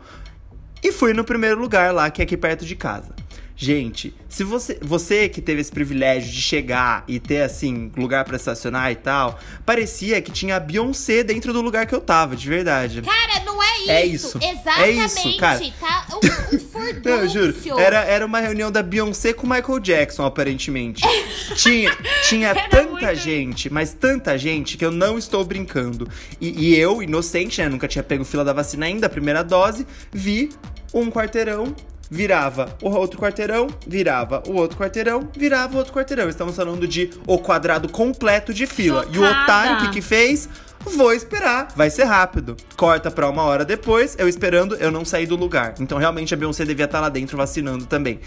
e 0.82 0.92
fui 0.92 1.14
no 1.14 1.24
primeiro 1.24 1.58
lugar 1.58 1.92
lá, 1.92 2.10
que 2.10 2.20
é 2.20 2.24
aqui 2.24 2.36
perto 2.36 2.66
de 2.66 2.76
casa. 2.76 3.19
Gente, 3.62 4.14
se 4.26 4.42
você, 4.42 4.78
você 4.80 5.28
que 5.28 5.42
teve 5.42 5.60
esse 5.60 5.70
privilégio 5.70 6.32
de 6.32 6.40
chegar 6.40 7.04
e 7.06 7.20
ter 7.20 7.42
assim 7.42 7.92
lugar 7.94 8.24
pra 8.24 8.36
estacionar 8.36 8.90
e 8.90 8.94
tal, 8.94 9.38
parecia 9.66 10.22
que 10.22 10.32
tinha 10.32 10.56
a 10.56 10.60
Beyoncé 10.60 11.22
dentro 11.22 11.52
do 11.52 11.60
lugar 11.60 11.84
que 11.86 11.94
eu 11.94 12.00
tava, 12.00 12.34
de 12.34 12.48
verdade. 12.48 13.02
Cara, 13.02 13.44
não 13.44 13.62
é 13.62 13.78
isso. 13.80 13.90
É 13.90 14.06
isso. 14.06 14.38
Exatamente. 14.38 14.98
É 14.98 15.04
isso, 15.04 15.38
cara. 15.38 15.60
Tá 15.78 16.06
um, 16.10 16.56
um. 16.56 16.70
Não, 17.04 17.12
eu 17.20 17.28
juro. 17.28 17.54
Era, 17.78 18.02
era 18.04 18.24
uma 18.24 18.40
reunião 18.40 18.72
da 18.72 18.82
Beyoncé 18.82 19.34
com 19.34 19.46
o 19.46 19.50
Michael 19.50 19.78
Jackson, 19.78 20.24
aparentemente. 20.24 21.02
tinha 21.54 21.94
tinha 22.26 22.48
Era 22.48 22.68
tanta 22.68 22.90
muito 22.90 23.14
gente, 23.16 23.70
mas 23.70 23.92
tanta 23.92 24.38
gente 24.38 24.78
que 24.78 24.84
eu 24.84 24.90
não 24.90 25.18
estou 25.18 25.44
brincando. 25.44 26.08
E, 26.40 26.68
e 26.68 26.76
eu, 26.76 27.02
inocente, 27.02 27.60
né? 27.60 27.68
Nunca 27.68 27.86
tinha 27.86 28.02
pego 28.02 28.24
fila 28.24 28.42
da 28.42 28.54
vacina 28.54 28.86
ainda, 28.86 29.06
a 29.06 29.10
primeira 29.10 29.44
dose, 29.44 29.86
vi 30.10 30.48
um 30.94 31.10
quarteirão. 31.10 31.76
Virava 32.10 32.76
o 32.82 32.90
outro 32.90 33.20
quarteirão, 33.20 33.68
virava 33.86 34.42
o 34.48 34.54
outro 34.54 34.76
quarteirão, 34.76 35.28
virava 35.36 35.74
o 35.74 35.78
outro 35.78 35.92
quarteirão. 35.92 36.28
Estamos 36.28 36.56
falando 36.56 36.88
de 36.88 37.10
o 37.26 37.38
quadrado 37.38 37.88
completo 37.88 38.52
de 38.52 38.66
fila. 38.66 39.06
E 39.12 39.18
o 39.18 39.22
Chocada. 39.22 39.42
otário, 39.42 39.76
o 39.76 39.80
que, 39.82 39.90
que 39.92 40.02
fez? 40.02 40.48
Vou 40.80 41.12
esperar, 41.12 41.68
vai 41.76 41.90
ser 41.90 42.04
rápido. 42.04 42.56
Corta 42.76 43.10
pra 43.10 43.28
uma 43.28 43.42
hora 43.42 43.64
depois, 43.64 44.16
eu 44.18 44.26
esperando, 44.26 44.74
eu 44.76 44.90
não 44.90 45.04
saí 45.04 45.26
do 45.26 45.36
lugar. 45.36 45.74
Então 45.78 45.98
realmente 45.98 46.32
a 46.32 46.36
Beyoncé 46.36 46.64
devia 46.64 46.86
estar 46.86 47.00
lá 47.00 47.08
dentro 47.08 47.36
vacinando 47.36 47.86
também. 47.86 48.18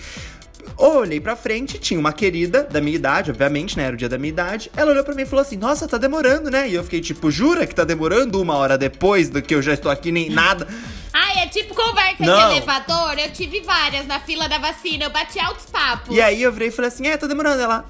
Olhei 0.77 1.19
pra 1.19 1.35
frente, 1.35 1.77
tinha 1.77 1.99
uma 1.99 2.11
querida 2.11 2.63
da 2.63 2.81
minha 2.81 2.95
idade, 2.95 3.31
obviamente, 3.31 3.77
né? 3.77 3.83
Era 3.83 3.93
o 3.93 3.97
dia 3.97 4.09
da 4.09 4.17
minha 4.17 4.29
idade. 4.29 4.71
Ela 4.75 4.91
olhou 4.91 5.03
pra 5.03 5.13
mim 5.13 5.21
e 5.21 5.25
falou 5.25 5.41
assim: 5.41 5.57
Nossa, 5.57 5.87
tá 5.87 5.97
demorando, 5.97 6.49
né? 6.49 6.67
E 6.67 6.73
eu 6.73 6.83
fiquei 6.83 7.01
tipo, 7.01 7.29
jura 7.29 7.67
que 7.67 7.75
tá 7.75 7.83
demorando 7.83 8.41
uma 8.41 8.55
hora 8.55 8.77
depois 8.77 9.29
do 9.29 9.41
que 9.41 9.53
eu 9.53 9.61
já 9.61 9.73
estou 9.73 9.91
aqui, 9.91 10.11
nem 10.11 10.29
nada. 10.29 10.67
Ai, 11.13 11.43
é 11.43 11.47
tipo 11.47 11.75
conversa 11.75 12.23
Não. 12.25 12.49
de 12.49 12.57
elevador. 12.57 13.19
Eu 13.19 13.31
tive 13.31 13.61
várias 13.61 14.07
na 14.07 14.19
fila 14.19 14.49
da 14.49 14.57
vacina. 14.57 15.05
Eu 15.05 15.11
bati 15.11 15.39
altos 15.39 15.65
papos. 15.67 16.15
E 16.15 16.19
aí 16.19 16.41
eu 16.41 16.51
virei 16.51 16.69
e 16.69 16.71
falei 16.71 16.89
assim: 16.89 17.07
É, 17.07 17.15
tá 17.17 17.27
demorando. 17.27 17.61
Ela. 17.61 17.85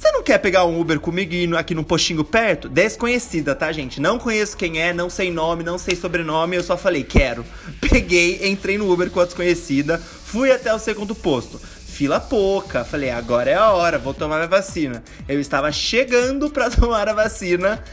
Você 0.00 0.10
não 0.12 0.22
quer 0.22 0.38
pegar 0.38 0.64
um 0.64 0.80
Uber 0.80 0.98
comigo 0.98 1.34
e 1.34 1.44
ir 1.44 1.54
aqui 1.54 1.74
num 1.74 1.82
postinho 1.82 2.24
perto? 2.24 2.70
Desconhecida, 2.70 3.54
tá, 3.54 3.70
gente? 3.70 4.00
Não 4.00 4.18
conheço 4.18 4.56
quem 4.56 4.80
é, 4.80 4.94
não 4.94 5.10
sei 5.10 5.30
nome, 5.30 5.62
não 5.62 5.76
sei 5.76 5.94
sobrenome, 5.94 6.56
eu 6.56 6.62
só 6.62 6.74
falei, 6.74 7.04
quero. 7.04 7.44
Peguei, 7.82 8.48
entrei 8.48 8.78
no 8.78 8.90
Uber 8.90 9.10
com 9.10 9.20
a 9.20 9.26
desconhecida, 9.26 9.98
fui 9.98 10.50
até 10.50 10.72
o 10.72 10.78
segundo 10.78 11.14
posto. 11.14 11.60
Fila 12.00 12.18
pouca, 12.18 12.82
falei, 12.82 13.10
agora 13.10 13.50
é 13.50 13.54
a 13.54 13.72
hora, 13.72 13.98
vou 13.98 14.14
tomar 14.14 14.36
minha 14.36 14.48
vacina. 14.48 15.04
Eu 15.28 15.38
estava 15.38 15.70
chegando 15.70 16.48
pra 16.48 16.70
tomar 16.72 17.06
a 17.06 17.12
vacina. 17.12 17.84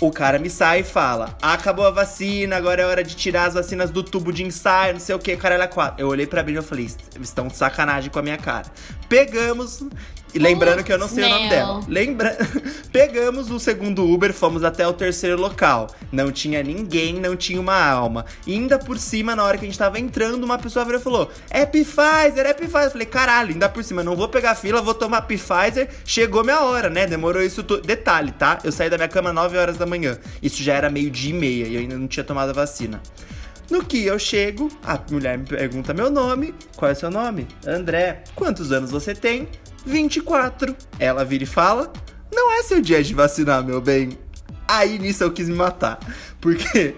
O 0.00 0.12
cara 0.12 0.38
me 0.38 0.48
sai 0.48 0.82
e 0.82 0.84
fala: 0.84 1.36
acabou 1.42 1.84
a 1.84 1.90
vacina, 1.90 2.56
agora 2.56 2.82
é 2.82 2.86
hora 2.86 3.02
de 3.02 3.16
tirar 3.16 3.46
as 3.46 3.54
vacinas 3.54 3.90
do 3.90 4.04
tubo 4.04 4.32
de 4.32 4.44
ensaio, 4.44 4.92
não 4.92 5.00
sei 5.00 5.16
o 5.16 5.18
que, 5.18 5.36
caralho, 5.36 5.64
a 5.64 5.66
quatro. 5.66 6.00
Eu 6.00 6.06
olhei 6.06 6.28
pra 6.28 6.44
mim 6.44 6.52
e 6.52 6.62
falei: 6.62 6.88
estão 7.20 7.48
de 7.48 7.56
sacanagem 7.56 8.08
com 8.08 8.20
a 8.20 8.22
minha 8.22 8.38
cara. 8.38 8.66
Pegamos. 9.08 9.82
E 10.34 10.38
lembrando 10.38 10.84
que 10.84 10.92
eu 10.92 10.98
não 10.98 11.08
sei 11.08 11.24
o 11.24 11.28
nome 11.28 11.48
dela. 11.48 11.80
Lembra... 11.88 12.36
Pegamos 12.92 13.50
o 13.52 13.60
segundo 13.60 14.04
Uber, 14.04 14.32
fomos 14.34 14.64
até 14.64 14.86
o 14.86 14.92
terceiro 14.92 15.40
local. 15.40 15.88
Não 16.10 16.32
tinha 16.32 16.60
ninguém, 16.60 17.14
não 17.14 17.36
tinha 17.36 17.60
uma 17.60 17.80
alma. 17.80 18.24
E 18.44 18.52
ainda 18.52 18.80
por 18.80 18.98
cima, 18.98 19.36
na 19.36 19.44
hora 19.44 19.56
que 19.56 19.64
a 19.64 19.68
gente 19.68 19.78
tava 19.78 20.00
entrando, 20.00 20.42
uma 20.42 20.58
pessoa 20.58 20.84
virou 20.84 21.00
e 21.00 21.04
falou: 21.04 21.30
É 21.50 21.64
Pfizer, 21.64 22.46
é 22.46 22.52
Pfizer. 22.52 22.82
Eu 22.82 22.90
falei: 22.90 23.06
caralho, 23.06 23.52
ainda 23.52 23.68
por 23.68 23.84
cima, 23.84 24.02
não 24.02 24.16
vou 24.16 24.28
pegar 24.28 24.56
fila, 24.56 24.82
vou 24.82 24.94
tomar 24.94 25.22
Pfizer. 25.22 25.88
Chegou 26.04 26.42
minha 26.42 26.60
hora, 26.62 26.90
né? 26.90 27.06
Demorou 27.06 27.42
isso 27.42 27.62
tudo. 27.62 27.82
Detalhe, 27.82 28.32
tá? 28.32 28.58
Eu 28.64 28.72
saí 28.72 28.90
da 28.90 28.96
minha 28.96 29.08
cama 29.08 29.32
9 29.32 29.56
horas 29.56 29.78
da 29.78 29.86
manhã. 29.86 30.18
Isso 30.42 30.62
já 30.62 30.74
era 30.74 30.90
meio-dia 30.90 31.30
e 31.30 31.34
meia 31.34 31.66
e 31.66 31.74
eu 31.74 31.80
ainda 31.80 31.96
não 31.96 32.08
tinha 32.08 32.24
tomado 32.24 32.50
a 32.50 32.54
vacina. 32.54 33.00
No 33.70 33.84
que 33.84 34.04
eu 34.04 34.18
chego, 34.18 34.68
a 34.82 34.98
mulher 35.10 35.38
me 35.38 35.46
pergunta 35.46 35.94
meu 35.94 36.10
nome. 36.10 36.52
Qual 36.76 36.90
é 36.90 36.94
seu 36.94 37.08
nome? 37.08 37.46
André. 37.64 38.24
Quantos 38.34 38.72
anos 38.72 38.90
você 38.90 39.14
tem? 39.14 39.48
24. 39.86 40.74
Ela 40.98 41.24
vira 41.24 41.44
e 41.44 41.46
fala: 41.46 41.92
Não 42.34 42.52
é 42.52 42.64
seu 42.64 42.80
dia 42.80 43.02
de 43.02 43.14
vacinar, 43.14 43.64
meu 43.64 43.80
bem. 43.80 44.18
Aí 44.66 44.98
nisso 44.98 45.22
eu 45.22 45.32
quis 45.32 45.48
me 45.48 45.54
matar. 45.54 46.00
Porque 46.40 46.94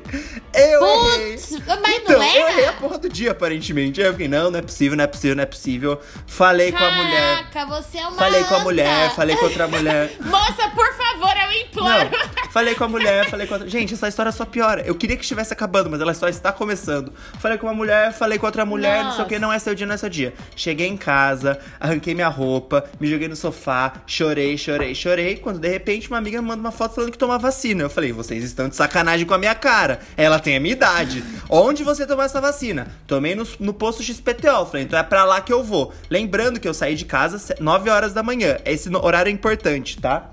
eu 0.55 0.85
errei. 0.87 1.33
Putz, 1.37 1.51
mas 1.67 1.97
Então, 1.97 2.19
não 2.19 2.23
eu 2.25 2.49
errei 2.49 2.65
a 2.65 2.69
era? 2.69 2.73
porra 2.75 2.99
do 2.99 3.09
dia, 3.09 3.33
aparentemente. 3.33 4.01
Aí 4.01 4.07
eu 4.07 4.13
fiquei, 4.13 4.29
não, 4.29 4.51
não 4.51 4.59
é 4.59 4.63
possível, 4.63 4.97
não 4.97 5.05
é 5.05 5.07
possível, 5.07 5.37
não 5.37 5.43
é 5.43 5.47
possível. 5.47 6.01
Falei 6.27 6.71
com 6.71 6.79
a 6.85 6.91
mulher. 6.93 7.51
Caraca, 7.51 7.67
você 7.67 7.99
é 7.99 8.07
uma 8.07 8.17
Falei 8.19 8.45
com 8.45 8.55
a 8.55 8.57
anta. 8.57 8.65
mulher, 8.65 9.11
falei 9.15 9.37
com 9.37 9.45
outra 9.45 9.67
mulher. 9.67 10.13
Moça, 10.23 10.69
por 10.75 10.95
favor, 10.95 11.35
eu 11.45 11.61
imploro. 11.61 12.11
Não, 12.11 12.51
falei 12.53 12.75
com 12.75 12.85
a 12.85 12.89
mulher, 12.89 13.29
falei 13.29 13.47
com 13.47 13.55
outra. 13.55 13.69
Gente, 13.69 13.95
essa 13.95 14.07
história 14.09 14.31
só 14.31 14.45
piora. 14.45 14.83
Eu 14.87 14.95
queria 14.95 15.17
que 15.17 15.23
estivesse 15.23 15.53
acabando, 15.53 15.91
mas 15.91 16.01
ela 16.01 16.15
só 16.15 16.29
está 16.29 16.53
começando. 16.53 17.13
Falei 17.41 17.59
com 17.59 17.67
uma 17.67 17.75
mulher, 17.75 18.13
falei 18.13 18.39
com 18.39 18.47
outra 18.47 18.65
mulher, 18.65 19.03
não 19.05 19.13
sei 19.13 19.25
o 19.25 19.27
que, 19.29 19.35
Nossa. 19.35 19.47
não 19.47 19.53
é 19.53 19.59
seu 19.59 19.75
dia, 19.75 19.87
não 19.87 19.95
é 19.95 19.99
seu 19.99 20.09
dia. 20.09 20.35
Cheguei 20.55 20.87
em 20.87 20.97
casa, 20.97 21.59
arranquei 21.81 22.15
minha 22.15 22.29
roupa, 22.29 22.85
me 23.01 23.09
joguei 23.09 23.27
no 23.27 23.35
sofá, 23.37 23.93
chorei, 24.07 24.57
chorei, 24.57 24.95
chorei. 24.95 25.37
Quando 25.37 25.59
de 25.59 25.69
repente 25.69 26.09
uma 26.09 26.19
amiga 26.19 26.41
me 26.41 26.47
manda 26.49 26.61
uma 26.61 26.73
foto 26.73 26.95
falando 26.95 27.11
que 27.11 27.19
toma 27.19 27.39
vacina. 27.39 27.83
Eu 27.83 27.91
falei, 27.91 28.13
vocês 28.13 28.45
estão 28.45 28.69
de 28.69 28.77
sacanagem 28.77 29.27
com 29.33 29.37
a 29.37 29.39
minha 29.39 29.55
cara. 29.55 30.01
Ela 30.15 30.39
tem 30.39 30.57
a 30.57 30.61
minha 30.61 30.73
idade. 30.75 31.25
Onde 31.49 31.83
você 31.83 32.07
tomou 32.07 32.23
essa 32.23 32.39
vacina? 32.39 32.87
Tomei 33.07 33.35
no, 33.35 33.47
no 33.59 33.73
posto 33.73 34.03
XPTO. 34.03 34.67
Falei, 34.67 34.83
então 34.83 34.99
é 34.99 35.03
pra 35.03 35.25
lá 35.25 35.41
que 35.41 35.51
eu 35.53 35.65
vou. 35.65 35.91
Lembrando 36.11 36.61
que 36.61 36.69
eu 36.69 36.75
saí 36.75 36.95
de 36.95 37.07
casa 37.07 37.55
9 37.59 37.89
horas 37.89 38.13
da 38.13 38.23
manhã. 38.23 38.59
Esse 38.67 38.95
horário 38.95 39.31
é 39.31 39.33
importante, 39.33 39.99
tá? 39.99 40.31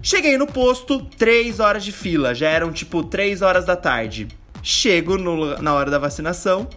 Cheguei 0.00 0.38
no 0.38 0.46
posto, 0.46 1.04
3 1.18 1.58
horas 1.58 1.82
de 1.84 1.90
fila. 1.90 2.32
Já 2.34 2.48
eram 2.48 2.70
tipo 2.72 3.02
3 3.02 3.42
horas 3.42 3.64
da 3.64 3.74
tarde. 3.74 4.28
Chego 4.62 5.18
no- 5.18 5.60
na 5.60 5.74
hora 5.74 5.90
da 5.90 5.98
vacinação. 5.98 6.68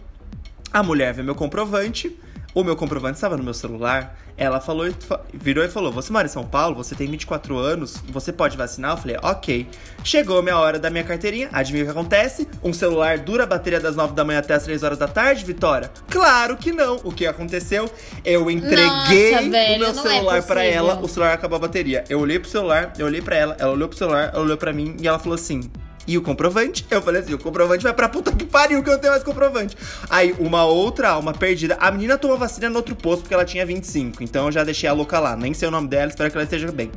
A 0.73 0.81
mulher 0.81 1.13
vê 1.13 1.21
meu 1.21 1.35
comprovante. 1.35 2.17
O 2.55 2.63
meu 2.63 2.75
comprovante 2.75 3.15
estava 3.15 3.37
no 3.37 3.43
meu 3.43 3.53
celular. 3.53 4.17
Ela 4.43 4.59
falou, 4.59 4.91
fa- 4.99 5.21
virou 5.33 5.63
e 5.63 5.69
falou: 5.69 5.91
Você 5.93 6.11
mora 6.11 6.25
em 6.27 6.29
São 6.29 6.45
Paulo? 6.45 6.75
Você 6.75 6.93
tem 6.95 7.07
24 7.09 7.57
anos? 7.57 7.95
Você 8.09 8.33
pode 8.33 8.57
vacinar? 8.57 8.91
Eu 8.91 8.97
falei: 8.97 9.17
Ok. 9.23 9.67
Chegou 10.03 10.39
a 10.39 10.41
minha 10.43 10.57
hora 10.57 10.77
da 10.77 10.89
minha 10.89 11.03
carteirinha. 11.03 11.49
Adivinha 11.53 11.83
o 11.83 11.87
que 11.87 11.91
acontece? 11.91 12.47
Um 12.61 12.73
celular 12.73 13.17
dura 13.19 13.43
a 13.43 13.47
bateria 13.47 13.79
das 13.79 13.95
9 13.95 14.13
da 14.13 14.25
manhã 14.25 14.39
até 14.39 14.53
as 14.53 14.63
3 14.63 14.83
horas 14.83 14.97
da 14.97 15.07
tarde, 15.07 15.45
Vitória? 15.45 15.89
Claro 16.09 16.57
que 16.57 16.71
não. 16.73 16.97
O 17.05 17.11
que 17.11 17.25
aconteceu? 17.25 17.89
Eu 18.25 18.51
entreguei 18.51 19.31
Nossa, 19.31 19.49
velho, 19.49 19.75
o 19.75 19.79
meu 19.79 19.89
é 19.89 19.93
celular 19.93 20.43
pra 20.43 20.55
possível. 20.55 20.77
ela. 20.77 20.99
O 21.01 21.07
celular 21.07 21.33
acabou 21.33 21.55
a 21.55 21.59
bateria. 21.59 22.03
Eu 22.09 22.19
olhei 22.19 22.37
pro 22.39 22.49
celular, 22.49 22.91
eu 22.97 23.05
olhei 23.05 23.21
pra 23.21 23.35
ela, 23.37 23.55
ela 23.59 23.71
olhou 23.71 23.87
pro 23.87 23.97
celular, 23.97 24.31
ela 24.33 24.41
olhou 24.43 24.57
pra 24.57 24.73
mim 24.73 24.97
e 24.99 25.07
ela 25.07 25.19
falou 25.19 25.35
assim. 25.35 25.71
E 26.05 26.17
o 26.17 26.21
comprovante? 26.21 26.85
Eu 26.91 27.01
falei 27.01 27.21
assim: 27.21 27.33
o 27.33 27.37
comprovante 27.39 27.83
vai 27.83 27.93
pra 27.93 28.09
puta 28.09 28.31
que 28.31 28.45
pariu 28.45 28.83
que 28.83 28.89
eu 28.89 28.93
não 28.93 28.99
tenho 28.99 29.13
mais 29.13 29.23
comprovante. 29.23 29.77
Aí, 30.09 30.35
uma 30.37 30.65
outra 30.65 31.09
alma 31.11 31.33
perdida. 31.33 31.77
A 31.79 31.89
menina 31.91 32.17
tomou 32.17 32.37
vacina 32.37 32.69
no 32.69 32.75
outro 32.77 32.95
posto 32.95 33.21
porque 33.21 33.33
ela 33.33 33.45
tinha 33.45 33.65
25. 33.65 34.21
Então 34.23 34.47
eu 34.47 34.51
já 34.51 34.63
deixei 34.63 34.89
a 34.89 34.93
louca 34.93 35.19
lá. 35.19 35.35
Nem 35.35 35.53
sei 35.53 35.67
o 35.67 35.71
nome 35.71 35.87
dela, 35.87 36.09
espero 36.09 36.29
que 36.29 36.35
ela 36.37 36.43
esteja 36.43 36.71
bem. 36.71 36.91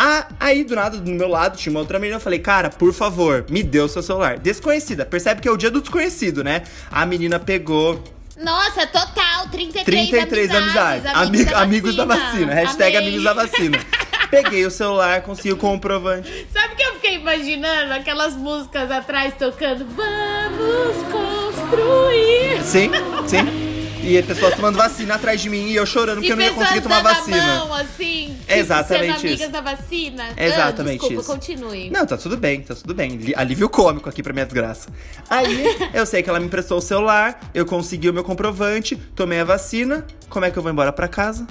Ah, 0.00 0.28
aí, 0.38 0.62
do 0.62 0.76
nada, 0.76 0.96
do 0.98 1.10
meu 1.10 1.26
lado, 1.26 1.56
tinha 1.56 1.72
uma 1.72 1.80
outra 1.80 1.98
menina. 1.98 2.16
Eu 2.18 2.20
falei, 2.20 2.38
cara, 2.38 2.70
por 2.70 2.92
favor, 2.92 3.44
me 3.50 3.64
dê 3.64 3.80
o 3.80 3.88
seu 3.88 4.00
celular. 4.02 4.38
Desconhecida. 4.38 5.04
Percebe 5.04 5.40
que 5.40 5.48
é 5.48 5.50
o 5.50 5.56
dia 5.56 5.72
do 5.72 5.80
desconhecido, 5.80 6.44
né? 6.44 6.62
A 6.88 7.04
menina 7.04 7.40
pegou, 7.40 8.00
Nossa, 8.40 8.86
total, 8.86 9.48
33, 9.50 9.84
33 9.84 10.50
amizades. 10.54 11.04
amizades. 11.06 11.52
Ami- 11.52 11.54
amigos 11.64 11.96
da 11.96 12.04
vacina. 12.04 12.54
Hashtag 12.54 12.96
Amei. 12.96 13.08
amigos 13.08 13.24
da 13.24 13.32
vacina. 13.34 13.78
Peguei 14.30 14.64
o 14.66 14.70
celular, 14.70 15.22
consegui 15.22 15.52
o 15.52 15.56
comprovante. 15.56 16.46
Sabe 16.52 16.74
o 16.74 16.76
que 16.76 16.82
eu 16.82 16.94
fiquei 16.94 17.14
imaginando? 17.14 17.94
Aquelas 17.94 18.34
músicas 18.34 18.90
atrás 18.90 19.34
tocando 19.38 19.86
Vamos 19.86 20.96
construir. 21.10 22.62
Sim, 22.62 22.90
sim. 23.26 23.68
E 24.02 24.22
pessoas 24.22 24.54
tomando 24.54 24.76
vacina 24.76 25.16
atrás 25.16 25.40
de 25.40 25.50
mim 25.50 25.66
e 25.66 25.76
eu 25.76 25.84
chorando 25.84 26.16
porque 26.16 26.28
e 26.28 26.30
eu 26.30 26.36
não 26.36 26.44
ia 26.44 26.52
conseguir 26.52 26.80
tomar 26.80 27.02
vacina. 27.02 27.58
mão, 27.58 27.74
assim, 27.74 28.36
tipo, 28.40 28.52
Exatamente 28.52 29.06
sendo 29.06 29.18
amigas 29.18 29.40
isso. 29.40 29.50
da 29.50 29.60
vacina. 29.60 30.28
Exatamente 30.36 31.04
ah, 31.04 31.08
desculpa, 31.08 31.20
isso. 31.20 31.30
continue. 31.30 31.90
Não, 31.90 32.06
tá 32.06 32.16
tudo 32.16 32.36
bem, 32.36 32.62
tá 32.62 32.74
tudo 32.74 32.94
bem. 32.94 33.18
Alívio 33.36 33.68
cômico 33.68 34.08
aqui 34.08 34.22
pra 34.22 34.32
minha 34.32 34.46
desgraça. 34.46 34.88
Aí, 35.28 35.62
eu 35.92 36.06
sei 36.06 36.22
que 36.22 36.30
ela 36.30 36.40
me 36.40 36.46
emprestou 36.46 36.78
o 36.78 36.80
celular, 36.80 37.38
eu 37.52 37.66
consegui 37.66 38.08
o 38.08 38.14
meu 38.14 38.24
comprovante, 38.24 38.96
tomei 39.14 39.40
a 39.40 39.44
vacina. 39.44 40.06
Como 40.30 40.44
é 40.44 40.50
que 40.50 40.58
eu 40.58 40.62
vou 40.62 40.72
embora 40.72 40.92
pra 40.92 41.06
casa? 41.06 41.46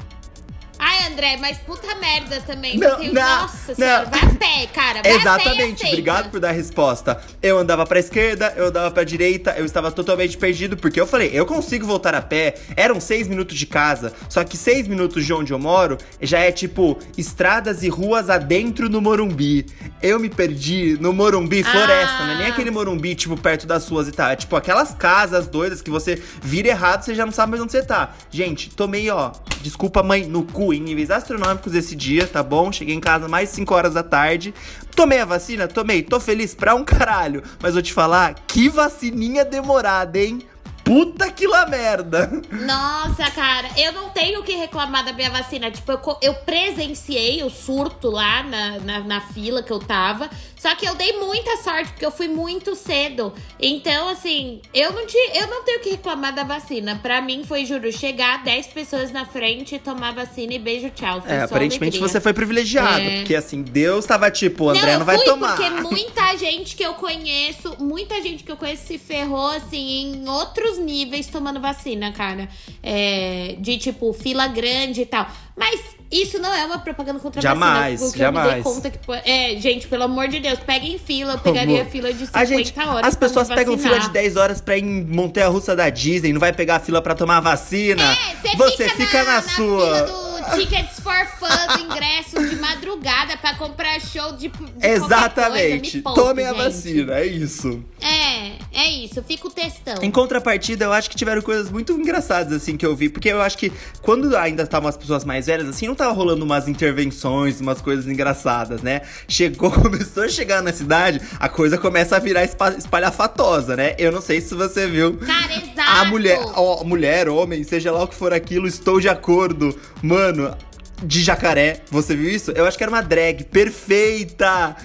André, 1.17 1.35
mas 1.41 1.57
puta 1.57 1.95
merda 1.95 2.39
também. 2.41 2.77
Não, 2.77 2.95
tenho- 2.97 3.11
não, 3.11 3.41
Nossa 3.41 3.73
senhora, 3.73 4.03
não. 4.03 4.11
vai 4.11 4.21
a 4.21 4.35
pé, 4.35 4.67
cara. 4.71 4.93
Vai 4.93 5.01
pé 5.01 5.09
Exatamente, 5.15 5.73
aceita. 5.73 5.87
obrigado 5.87 6.29
por 6.29 6.39
dar 6.39 6.49
a 6.49 6.51
resposta. 6.51 7.19
Eu 7.41 7.57
andava 7.57 7.87
pra 7.87 7.99
esquerda, 7.99 8.53
eu 8.55 8.67
andava 8.67 8.91
pra 8.91 9.03
direita, 9.03 9.55
eu 9.57 9.65
estava 9.65 9.91
totalmente 9.91 10.37
perdido, 10.37 10.77
porque 10.77 11.01
eu 11.01 11.07
falei, 11.07 11.31
eu 11.33 11.43
consigo 11.47 11.87
voltar 11.87 12.13
a 12.13 12.21
pé. 12.21 12.53
Eram 12.75 12.99
seis 13.01 13.27
minutos 13.27 13.57
de 13.57 13.65
casa, 13.65 14.13
só 14.29 14.43
que 14.43 14.55
seis 14.55 14.87
minutos 14.87 15.25
de 15.25 15.33
onde 15.33 15.51
eu 15.51 15.57
moro 15.57 15.97
já 16.21 16.37
é 16.39 16.51
tipo 16.51 16.99
estradas 17.17 17.81
e 17.81 17.89
ruas 17.89 18.29
adentro 18.29 18.87
no 18.87 19.01
Morumbi. 19.01 19.65
Eu 20.03 20.19
me 20.19 20.29
perdi 20.29 20.97
no 21.01 21.11
Morumbi 21.13 21.63
Floresta, 21.63 22.25
não 22.25 22.33
é 22.33 22.37
nem 22.37 22.45
Ah. 22.45 22.49
aquele 22.49 22.69
Morumbi, 22.69 23.15
tipo, 23.15 23.35
perto 23.35 23.65
das 23.65 23.87
ruas 23.89 24.07
e 24.07 24.11
tal. 24.11 24.29
É 24.29 24.35
tipo 24.35 24.55
aquelas 24.55 24.93
casas 24.93 25.47
doidas 25.47 25.81
que 25.81 25.89
você 25.89 26.21
vira 26.43 26.67
errado, 26.67 27.01
você 27.03 27.15
já 27.15 27.25
não 27.25 27.33
sabe 27.33 27.51
mais 27.51 27.63
onde 27.63 27.71
você 27.71 27.81
tá. 27.81 28.13
Gente, 28.29 28.69
tomei, 28.69 29.09
ó, 29.09 29.31
desculpa, 29.61 30.03
mãe, 30.03 30.25
no 30.27 30.43
cu, 30.43 30.71
em 30.75 30.93
níveis 31.07 31.11
astronômicos 31.11 31.73
esse 31.73 31.95
dia, 31.95 32.27
tá 32.27 32.43
bom? 32.43 32.71
Cheguei 32.71 32.93
em 32.93 32.99
casa 32.99 33.27
mais 33.27 33.49
5 33.49 33.73
horas 33.73 33.93
da 33.93 34.03
tarde. 34.03 34.53
Tomei 34.95 35.19
a 35.19 35.25
vacina? 35.25 35.67
Tomei. 35.67 36.03
Tô 36.03 36.19
feliz 36.19 36.53
pra 36.53 36.75
um 36.75 36.83
caralho. 36.83 37.43
Mas 37.61 37.73
vou 37.73 37.81
te 37.81 37.93
falar, 37.93 38.35
que 38.47 38.69
vacininha 38.69 39.45
demorada, 39.45 40.19
hein? 40.19 40.39
Puta 40.87 41.29
que 41.31 41.45
lá 41.45 41.65
merda! 41.67 42.31
Nossa, 42.51 43.29
cara, 43.31 43.69
eu 43.77 43.91
não 43.91 44.09
tenho 44.09 44.39
o 44.39 44.43
que 44.43 44.53
reclamar 44.55 45.03
da 45.05 45.13
minha 45.13 45.29
vacina. 45.29 45.69
Tipo, 45.69 45.91
eu, 45.91 46.17
eu 46.21 46.33
presenciei 46.35 47.43
o 47.43 47.49
surto 47.49 48.09
lá 48.09 48.43
na, 48.43 48.79
na, 48.79 48.99
na 49.01 49.21
fila 49.21 49.61
que 49.61 49.71
eu 49.71 49.79
tava. 49.79 50.29
Só 50.55 50.73
que 50.75 50.87
eu 50.87 50.95
dei 50.95 51.13
muita 51.19 51.57
sorte, 51.57 51.91
porque 51.91 52.05
eu 52.05 52.11
fui 52.11 52.27
muito 52.27 52.75
cedo. 52.75 53.31
Então, 53.59 54.09
assim, 54.09 54.59
eu 54.73 54.91
não, 54.91 55.05
te, 55.05 55.17
eu 55.35 55.47
não 55.47 55.63
tenho 55.63 55.79
o 55.79 55.81
que 55.83 55.89
reclamar 55.91 56.33
da 56.33 56.43
vacina. 56.43 56.95
Pra 57.01 57.21
mim, 57.21 57.43
foi, 57.43 57.63
juro, 57.65 57.91
chegar 57.91 58.43
10 58.43 58.67
pessoas 58.67 59.11
na 59.11 59.25
frente, 59.25 59.77
tomar 59.77 60.13
vacina 60.13 60.53
e 60.53 60.59
beijo, 60.59 60.89
tchau. 60.89 61.21
Foi 61.21 61.31
É, 61.31 61.41
aparentemente 61.43 61.97
alegria. 61.97 62.07
você 62.07 62.19
foi 62.19 62.33
privilegiado. 62.33 63.01
É. 63.01 63.17
Porque 63.17 63.35
assim, 63.35 63.61
Deus 63.61 64.05
tava 64.05 64.31
tipo, 64.31 64.65
o 64.65 64.69
André 64.69 64.93
não, 64.93 65.01
eu 65.01 65.05
vai 65.05 65.17
fui 65.17 65.25
tomar. 65.25 65.55
porque 65.55 65.69
muita 65.69 66.35
gente 66.37 66.75
que 66.75 66.83
eu 66.83 66.93
conheço, 66.95 67.75
muita 67.79 68.19
gente 68.21 68.43
que 68.43 68.51
eu 68.51 68.57
conheço 68.57 68.87
se 68.87 68.97
ferrou, 68.97 69.47
assim, 69.49 70.13
em 70.15 70.27
outros 70.27 70.76
níveis 70.77 71.27
tomando 71.27 71.59
vacina, 71.59 72.11
cara. 72.11 72.47
É, 72.81 73.55
de, 73.59 73.77
tipo, 73.77 74.13
fila 74.13 74.47
grande 74.47 75.01
e 75.01 75.05
tal. 75.05 75.27
Mas 75.55 75.81
isso 76.09 76.39
não 76.39 76.53
é 76.53 76.65
uma 76.65 76.79
propaganda 76.79 77.19
contra 77.19 77.39
a 77.39 77.41
Jamais, 77.41 77.99
vacina. 77.99 78.17
Jamais. 78.17 78.63
conta 78.63 78.89
que... 78.89 78.97
pô, 78.99 79.13
É, 79.13 79.55
gente, 79.59 79.87
pelo 79.87 80.03
amor 80.03 80.27
de 80.27 80.39
Deus, 80.39 80.59
peguem 80.59 80.97
fila. 80.97 81.33
Eu 81.33 81.39
pegaria 81.39 81.81
Amor. 81.81 81.91
fila 81.91 82.13
de 82.13 82.19
50 82.27 82.39
A 82.39 82.45
gente, 82.45 82.79
horas 82.79 83.07
as 83.07 83.15
pessoas 83.15 83.47
pegam 83.49 83.77
fila 83.77 83.99
de 83.99 84.09
10 84.11 84.37
horas 84.37 84.61
pra 84.61 84.77
ir 84.77 84.83
em 84.83 85.03
Montanha 85.03 85.47
Russa 85.49 85.75
da 85.75 85.89
Disney, 85.89 86.31
não 86.31 86.39
vai 86.39 86.53
pegar 86.53 86.77
a 86.77 86.79
fila 86.79 87.01
pra 87.01 87.13
tomar 87.15 87.39
vacina. 87.41 88.03
É, 88.03 88.55
você 88.55 88.87
fica, 88.89 89.23
na, 89.23 89.41
sua. 89.41 89.57
fila 89.57 90.01
do 90.03 90.57
Tickets 90.57 90.99
for 91.01 91.25
Fun, 91.39 91.77
do 91.77 91.93
ingresso 91.93 92.47
de 92.49 92.55
madrugada 92.55 93.35
pra 93.37 93.55
comprar 93.55 93.99
show 93.99 94.31
de, 94.33 94.47
de 94.47 94.87
Exatamente. 94.87 96.01
poupe, 96.01 96.21
Tomem 96.21 96.45
a 96.45 96.53
gente. 96.53 96.63
vacina, 96.63 97.15
é 97.19 97.25
isso. 97.25 97.83
É, 98.01 98.51
é 98.79 98.89
isso. 98.89 99.23
Fica 99.23 99.47
o 99.47 99.51
textão. 99.51 99.95
Em 100.01 100.11
contrapartida, 100.11 100.85
eu 100.85 100.93
acho 100.93 101.09
que 101.09 101.15
tiveram 101.15 101.41
coisas 101.41 101.69
muito 101.71 101.93
engraçadas, 101.93 102.53
assim, 102.53 102.77
que 102.77 102.85
eu 102.85 102.95
vi. 102.95 103.09
Porque 103.09 103.29
eu 103.29 103.41
acho 103.41 103.57
que 103.57 103.71
quando 104.01 104.35
ainda 104.37 104.63
estavam 104.63 104.87
as 104.87 104.95
pessoas 104.95 105.25
mais 105.25 105.47
velhas, 105.47 105.67
assim, 105.67 105.87
não 105.87 105.95
tava 105.95 106.13
rolando 106.13 106.45
umas 106.45 106.67
intervenções, 106.67 107.59
umas 107.59 107.81
coisas 107.81 108.07
engraçadas, 108.07 108.81
né? 108.81 109.01
Chegou, 109.27 109.71
começou 109.81 110.23
a 110.23 110.29
chegar 110.29 110.61
na 110.61 110.71
cidade, 110.71 111.21
a 111.39 111.49
coisa 111.49 111.77
começa 111.77 112.15
a 112.15 112.19
virar 112.19 112.43
espa- 112.43 112.75
espalhafatosa, 112.77 113.75
né? 113.75 113.95
Eu 113.97 114.11
não 114.11 114.21
sei 114.21 114.41
se 114.41 114.53
você 114.53 114.87
viu. 114.87 115.17
Cara, 115.17 115.53
exato. 115.55 115.81
A 116.01 116.05
mulher, 116.05 116.39
ó, 116.55 116.83
mulher, 116.83 117.29
homem, 117.29 117.63
seja 117.63 117.91
lá 117.91 118.03
o 118.03 118.07
que 118.07 118.15
for 118.15 118.33
aquilo, 118.33 118.67
estou 118.67 118.99
de 118.99 119.09
acordo. 119.09 119.77
Mano, 120.01 120.55
de 121.03 121.21
jacaré, 121.23 121.81
você 121.91 122.15
viu 122.15 122.29
isso? 122.29 122.51
Eu 122.51 122.65
acho 122.65 122.77
que 122.77 122.83
era 122.83 122.91
uma 122.91 123.01
drag 123.01 123.43
perfeita. 123.45 124.75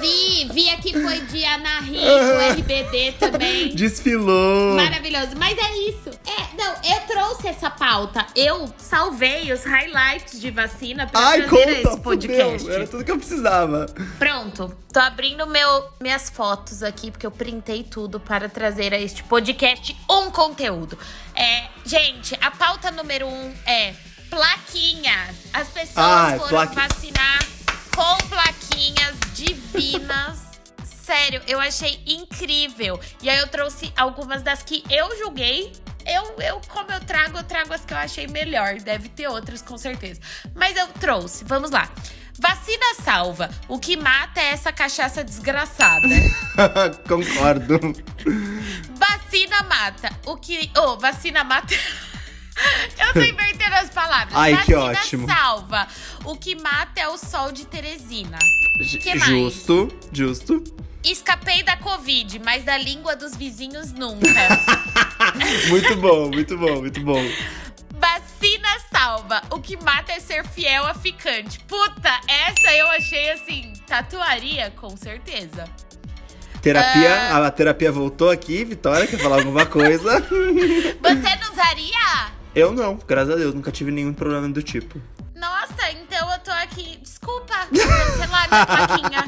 Vi, 0.00 0.48
vi 0.52 0.70
aqui 0.70 0.92
foi 0.92 1.20
de 1.22 1.44
Ana 1.44 1.80
Rico, 1.80 2.60
RBD 2.60 3.12
também. 3.18 3.74
Desfilou. 3.74 4.76
Maravilhoso. 4.76 5.32
Mas 5.36 5.58
é 5.58 5.76
isso. 5.88 6.10
É, 6.24 6.56
não, 6.56 6.74
eu 6.84 7.00
trouxe 7.06 7.48
essa 7.48 7.68
pauta. 7.68 8.24
Eu 8.36 8.72
salvei 8.78 9.52
os 9.52 9.64
highlights 9.64 10.40
de 10.40 10.50
vacina 10.50 11.06
pra 11.06 11.20
Ai, 11.20 11.42
trazer 11.42 11.82
conta, 11.82 11.88
esse 11.90 12.00
podcast. 12.00 12.58
fudeu. 12.60 12.74
Era 12.74 12.86
tudo 12.86 13.04
que 13.04 13.10
eu 13.10 13.18
precisava. 13.18 13.86
Pronto. 14.18 14.76
Tô 14.92 15.00
abrindo 15.00 15.46
meu, 15.46 15.88
minhas 16.00 16.30
fotos 16.30 16.82
aqui, 16.82 17.10
porque 17.10 17.26
eu 17.26 17.30
printei 17.30 17.82
tudo 17.82 18.20
para 18.20 18.48
trazer 18.48 18.94
a 18.94 18.98
este 18.98 19.22
podcast 19.24 19.96
um 20.08 20.30
conteúdo. 20.30 20.96
É, 21.34 21.64
gente, 21.84 22.36
a 22.40 22.50
pauta 22.50 22.90
número 22.90 23.26
um 23.26 23.52
é 23.66 23.94
plaquinhas. 24.30 25.36
As 25.52 25.68
pessoas 25.68 25.96
Ai, 25.96 26.38
foram 26.38 26.66
vacinar 26.74 27.57
com 27.98 28.16
plaquinhas 28.28 29.16
divinas. 29.34 30.38
Sério, 31.02 31.42
eu 31.48 31.58
achei 31.58 32.00
incrível. 32.06 33.00
E 33.20 33.28
aí 33.28 33.38
eu 33.38 33.48
trouxe 33.48 33.92
algumas 33.96 34.40
das 34.40 34.62
que 34.62 34.84
eu 34.88 35.18
julguei. 35.18 35.72
Eu, 36.06 36.36
eu, 36.40 36.60
como 36.68 36.92
eu 36.92 37.00
trago, 37.00 37.38
eu 37.38 37.42
trago 37.42 37.72
as 37.74 37.84
que 37.84 37.92
eu 37.92 37.98
achei 37.98 38.28
melhor. 38.28 38.76
Deve 38.76 39.08
ter 39.08 39.26
outras, 39.26 39.62
com 39.62 39.76
certeza. 39.76 40.20
Mas 40.54 40.76
eu 40.76 40.86
trouxe. 41.00 41.44
Vamos 41.44 41.72
lá. 41.72 41.90
Vacina 42.38 42.94
salva. 43.02 43.50
O 43.66 43.80
que 43.80 43.96
mata 43.96 44.40
é 44.40 44.50
essa 44.50 44.70
cachaça 44.70 45.24
desgraçada. 45.24 46.06
Concordo. 47.08 47.80
Vacina 48.90 49.62
mata. 49.64 50.10
O 50.24 50.36
que. 50.36 50.70
Ô, 50.78 50.96
vacina 50.98 51.42
mata. 51.42 51.74
Eu 52.98 53.12
tô 53.12 53.20
invertendo 53.20 53.74
as 53.76 53.90
palavras. 53.90 54.34
Ai, 54.34 54.52
que 54.64 54.74
Vacina 54.74 55.00
ótimo. 55.00 55.26
salva. 55.28 55.88
O 56.24 56.36
que 56.36 56.54
mata 56.56 57.00
é 57.00 57.08
o 57.08 57.16
sol 57.16 57.52
de 57.52 57.66
Teresina. 57.66 58.38
Que 59.02 59.14
mais? 59.14 59.24
Justo, 59.24 59.88
justo. 60.12 60.62
Escapei 61.04 61.62
da 61.62 61.76
Covid, 61.76 62.38
mas 62.40 62.64
da 62.64 62.76
língua 62.76 63.14
dos 63.16 63.34
vizinhos 63.36 63.92
nunca. 63.92 64.28
Muito 65.68 65.96
bom, 65.96 66.28
muito 66.28 66.56
bom, 66.56 66.80
muito 66.80 67.00
bom. 67.00 67.20
Vacina 67.94 68.68
salva. 68.92 69.42
O 69.50 69.60
que 69.60 69.76
mata 69.82 70.12
é 70.12 70.20
ser 70.20 70.46
fiel 70.46 70.86
a 70.86 70.94
ficante. 70.94 71.58
Puta, 71.60 72.20
essa 72.28 72.72
eu 72.72 72.86
achei 72.90 73.30
assim. 73.32 73.72
Tatuaria, 73.86 74.72
com 74.76 74.96
certeza. 74.96 75.68
Terapia, 76.62 77.14
Ah. 77.32 77.46
a 77.46 77.50
terapia 77.50 77.90
voltou 77.90 78.30
aqui, 78.30 78.64
Vitória, 78.64 79.06
quer 79.06 79.18
falar 79.18 79.36
alguma 79.38 79.64
coisa? 79.66 80.20
Você 80.22 81.36
não 81.36 81.52
usaria? 81.52 82.32
Eu 82.58 82.72
não, 82.72 82.98
graças 83.06 83.32
a 83.34 83.36
Deus, 83.36 83.54
nunca 83.54 83.70
tive 83.70 83.90
nenhum 83.90 84.12
problema 84.12 84.48
do 84.48 84.62
tipo. 84.62 85.00
Nossa, 85.34 85.90
então 85.92 86.32
eu 86.32 86.38
tô 86.40 86.50
aqui. 86.50 86.98
Desculpa, 87.02 87.54
cancelar 87.66 88.48
minha 88.50 88.66
plaquinha. 88.66 89.24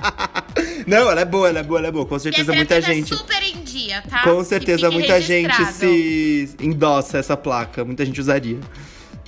Não, 0.87 1.11
ela 1.11 1.21
é 1.21 1.25
boa, 1.25 1.49
ela 1.49 1.59
é 1.61 1.63
boa, 1.63 1.79
ela 1.79 1.89
é 1.89 1.91
boa. 1.93 2.05
Com 2.05 2.15
Minha 2.15 2.21
certeza 2.21 2.53
muita 2.53 2.75
terapia 2.75 2.95
gente. 2.95 3.11
tá 3.11 3.17
super 3.17 3.43
em 3.43 3.63
dia, 3.63 4.03
tá? 4.03 4.23
Com 4.23 4.43
certeza 4.43 4.91
muita 4.91 5.21
gente 5.21 5.65
se 5.73 6.55
endossa 6.61 7.19
essa 7.19 7.37
placa, 7.37 7.85
muita 7.85 8.05
gente 8.05 8.21
usaria. 8.21 8.59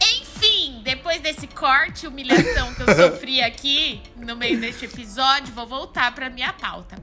Enfim, 0.00 0.80
depois 0.82 1.20
desse 1.20 1.46
corte, 1.46 2.06
humilhação 2.06 2.74
que 2.74 2.82
eu 2.82 2.94
sofri 2.96 3.40
aqui 3.42 4.00
no 4.16 4.34
meio 4.36 4.58
deste 4.60 4.86
episódio, 4.86 5.52
vou 5.54 5.66
voltar 5.66 6.12
pra 6.14 6.28
minha 6.30 6.52
pauta. 6.52 6.96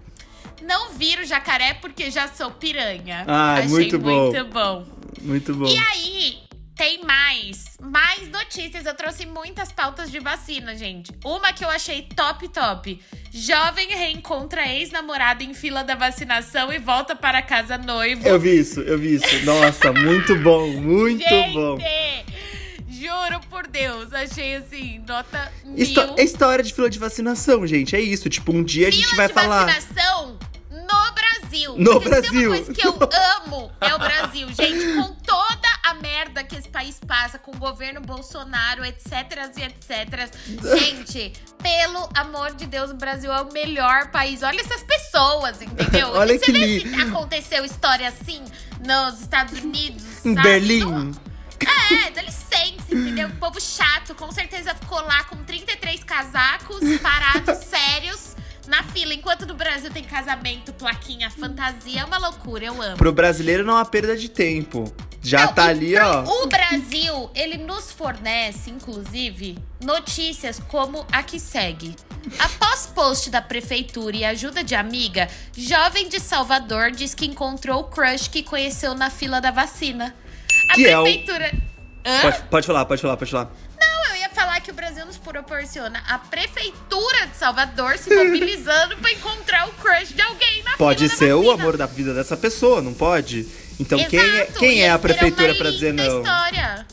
Não 0.62 0.92
viro 0.94 1.24
jacaré 1.26 1.76
porque 1.76 2.12
já 2.12 2.28
sou 2.28 2.52
piranha. 2.52 3.24
Ai, 3.28 3.60
Achei 3.60 3.70
muito 3.70 4.00
bom. 4.00 4.24
muito 4.32 4.46
bom. 4.46 4.86
Muito 5.22 5.56
bom. 5.56 5.66
E 5.68 5.78
aí, 5.78 6.38
tem 6.80 7.04
mais. 7.04 7.66
Mais 7.82 8.30
notícias. 8.30 8.86
Eu 8.86 8.94
trouxe 8.96 9.26
muitas 9.26 9.70
pautas 9.70 10.10
de 10.10 10.18
vacina, 10.20 10.74
gente. 10.78 11.12
Uma 11.26 11.52
que 11.52 11.64
eu 11.66 11.70
achei 11.70 12.04
top, 12.16 12.48
top. 12.48 12.98
Jovem 13.34 13.90
reencontra 13.90 14.66
ex-namorado 14.66 15.44
em 15.44 15.54
fila 15.54 15.84
da 15.84 15.94
vacinação 15.96 16.72
e 16.72 16.80
volta 16.80 17.18
para 17.18 17.42
casa 17.42 17.78
noivo. 17.78 18.26
Eu 18.26 18.40
vi 18.40 18.58
isso, 18.60 18.80
eu 18.80 18.98
vi 18.98 19.16
isso. 19.16 19.46
Nossa, 19.46 19.92
muito 19.92 20.38
bom, 20.38 20.68
muito 20.70 21.22
gente, 21.28 21.54
bom. 21.54 21.78
Juro 22.90 23.40
por 23.50 23.68
Deus, 23.68 24.14
achei 24.14 24.56
assim, 24.56 25.00
nota 25.08 25.52
mil. 25.66 25.78
Histó- 25.78 26.16
é 26.18 26.24
história 26.24 26.64
de 26.64 26.74
fila 26.74 26.90
de 26.90 26.98
vacinação, 26.98 27.68
gente. 27.68 27.94
É 27.96 28.00
isso. 28.02 28.30
Tipo, 28.30 28.54
um 28.54 28.64
dia 28.64 28.88
a 28.88 28.92
gente 28.92 29.04
Fila 29.06 29.18
vai 29.18 29.28
de 29.28 29.34
falar. 29.34 29.66
vacinação 29.66 30.38
no 30.72 31.14
Brasil. 31.14 31.76
No 31.78 31.94
Porque 31.94 32.10
Brasil. 32.10 32.50
uma 32.52 32.56
coisa 32.58 32.74
que 32.74 32.88
eu 32.88 32.92
amo 33.46 33.72
é 33.82 33.94
o 33.96 34.00
Brasil, 34.00 34.48
gente. 34.54 34.96
Com 34.96 35.14
toda 35.26 35.69
a 35.90 35.94
merda 35.96 36.44
que 36.44 36.56
esse 36.56 36.70
país 36.70 37.00
passa, 37.06 37.38
com 37.40 37.52
o 37.52 37.58
governo 37.58 38.02
Bolsonaro, 38.02 38.84
etc 38.86 39.12
e 39.58 39.64
etc. 39.64 40.30
Gente, 40.80 41.34
pelo 41.62 42.10
amor 42.16 42.54
de 42.56 42.66
Deus, 42.66 42.92
o 42.92 42.96
Brasil 42.96 43.32
é 43.32 43.42
o 43.42 43.52
melhor 43.52 44.12
país. 44.12 44.44
Olha 44.44 44.60
essas 44.62 44.84
pessoas, 44.84 45.62
entendeu? 45.62 46.10
Olha 46.16 46.38
Você 46.38 46.46
que 46.46 46.52
vê 46.52 46.66
li- 46.66 46.82
se 46.90 47.02
aconteceu 47.02 47.66
história 47.66 48.08
assim 48.08 48.44
nos 48.86 49.22
Estados 49.22 49.60
Unidos, 49.60 50.26
Em 50.26 50.36
sabe? 50.36 50.48
Berlim. 50.48 50.80
Não- 50.80 51.12
é, 51.62 52.12
dá 52.12 52.22
licença, 52.22 52.86
entendeu? 52.90 53.28
O 53.28 53.36
povo 53.36 53.60
chato, 53.60 54.16
com 54.16 54.32
certeza 54.32 54.74
ficou 54.76 55.02
lá 55.02 55.24
com 55.26 55.36
33 55.44 56.04
casacos 56.06 56.80
parados, 57.02 57.58
sérios, 57.66 58.36
na 58.68 58.82
fila. 58.84 59.14
Enquanto 59.14 59.46
no 59.46 59.54
Brasil 59.56 59.92
tem 59.92 60.04
casamento, 60.04 60.72
plaquinha, 60.74 61.30
fantasia, 61.30 62.02
é 62.02 62.06
uma 62.06 62.18
loucura, 62.18 62.64
eu 62.66 62.82
amo. 62.82 62.96
Pro 62.98 63.12
brasileiro 63.12 63.66
não 63.66 63.76
há 63.78 63.84
perda 63.84 64.16
de 64.16 64.30
tempo. 64.30 64.86
Já 65.22 65.46
Não, 65.48 65.54
tá 65.54 65.66
ali, 65.66 65.98
ó. 65.98 66.24
O 66.24 66.48
Brasil, 66.48 67.30
ele 67.36 67.58
nos 67.58 67.92
fornece, 67.92 68.70
inclusive, 68.70 69.58
notícias 69.84 70.60
como 70.70 71.06
a 71.12 71.22
que 71.24 71.40
segue. 71.40 71.96
Após 72.38 72.86
post 72.88 73.30
da 73.30 73.42
prefeitura 73.42 74.16
e 74.16 74.24
ajuda 74.26 74.64
de 74.64 74.76
amiga, 74.76 75.28
jovem 75.58 76.08
de 76.08 76.20
Salvador 76.20 76.92
diz 76.92 77.14
que 77.14 77.26
encontrou 77.26 77.82
o 77.82 77.84
crush 77.86 78.28
que 78.30 78.44
conheceu 78.44 78.94
na 78.96 79.10
fila 79.10 79.42
da 79.42 79.52
vacina. 79.52 80.16
A 80.70 80.74
Que 80.76 80.88
é 80.88 80.98
o- 80.98 81.04
prefeitura. 81.04 81.52
Pode, 82.22 82.42
pode 82.50 82.68
falar, 82.68 82.86
pode 82.86 83.02
falar, 83.02 83.18
pode 83.18 83.32
falar. 83.32 83.52
Não, 83.80 84.06
eu 84.16 84.22
ia 84.22 84.30
falar 84.30 84.60
que 84.62 84.72
o 84.72 84.74
Brasil 84.74 85.06
nos 85.06 85.18
proporciona 85.18 86.02
a 86.08 86.18
prefeitura 86.18 87.28
de 87.28 87.36
Salvador 87.38 87.98
se 87.98 88.10
mobilizando 88.16 88.96
pra 89.00 89.12
encontrar 89.12 89.68
o 89.68 89.72
crush 89.74 90.14
de 90.14 90.22
alguém 90.22 90.64
na 90.64 90.78
Pode 90.78 91.10
ser 91.10 91.34
o 91.36 91.52
amor 91.52 91.76
da 91.78 91.86
vida 91.86 92.14
dessa 92.14 92.38
pessoa, 92.38 92.82
não 92.82 92.94
pode? 92.94 93.46
Então 93.80 93.98
quem 94.06 94.20
é, 94.20 94.44
Exato, 94.44 94.60
quem 94.60 94.82
é 94.84 94.90
a 94.90 94.94
eles 94.94 95.02
terão 95.02 95.02
prefeitura 95.02 95.48
uma 95.50 95.58
pra 95.58 95.72
dizer 95.72 95.94
não? 95.94 96.20
história. 96.20 96.86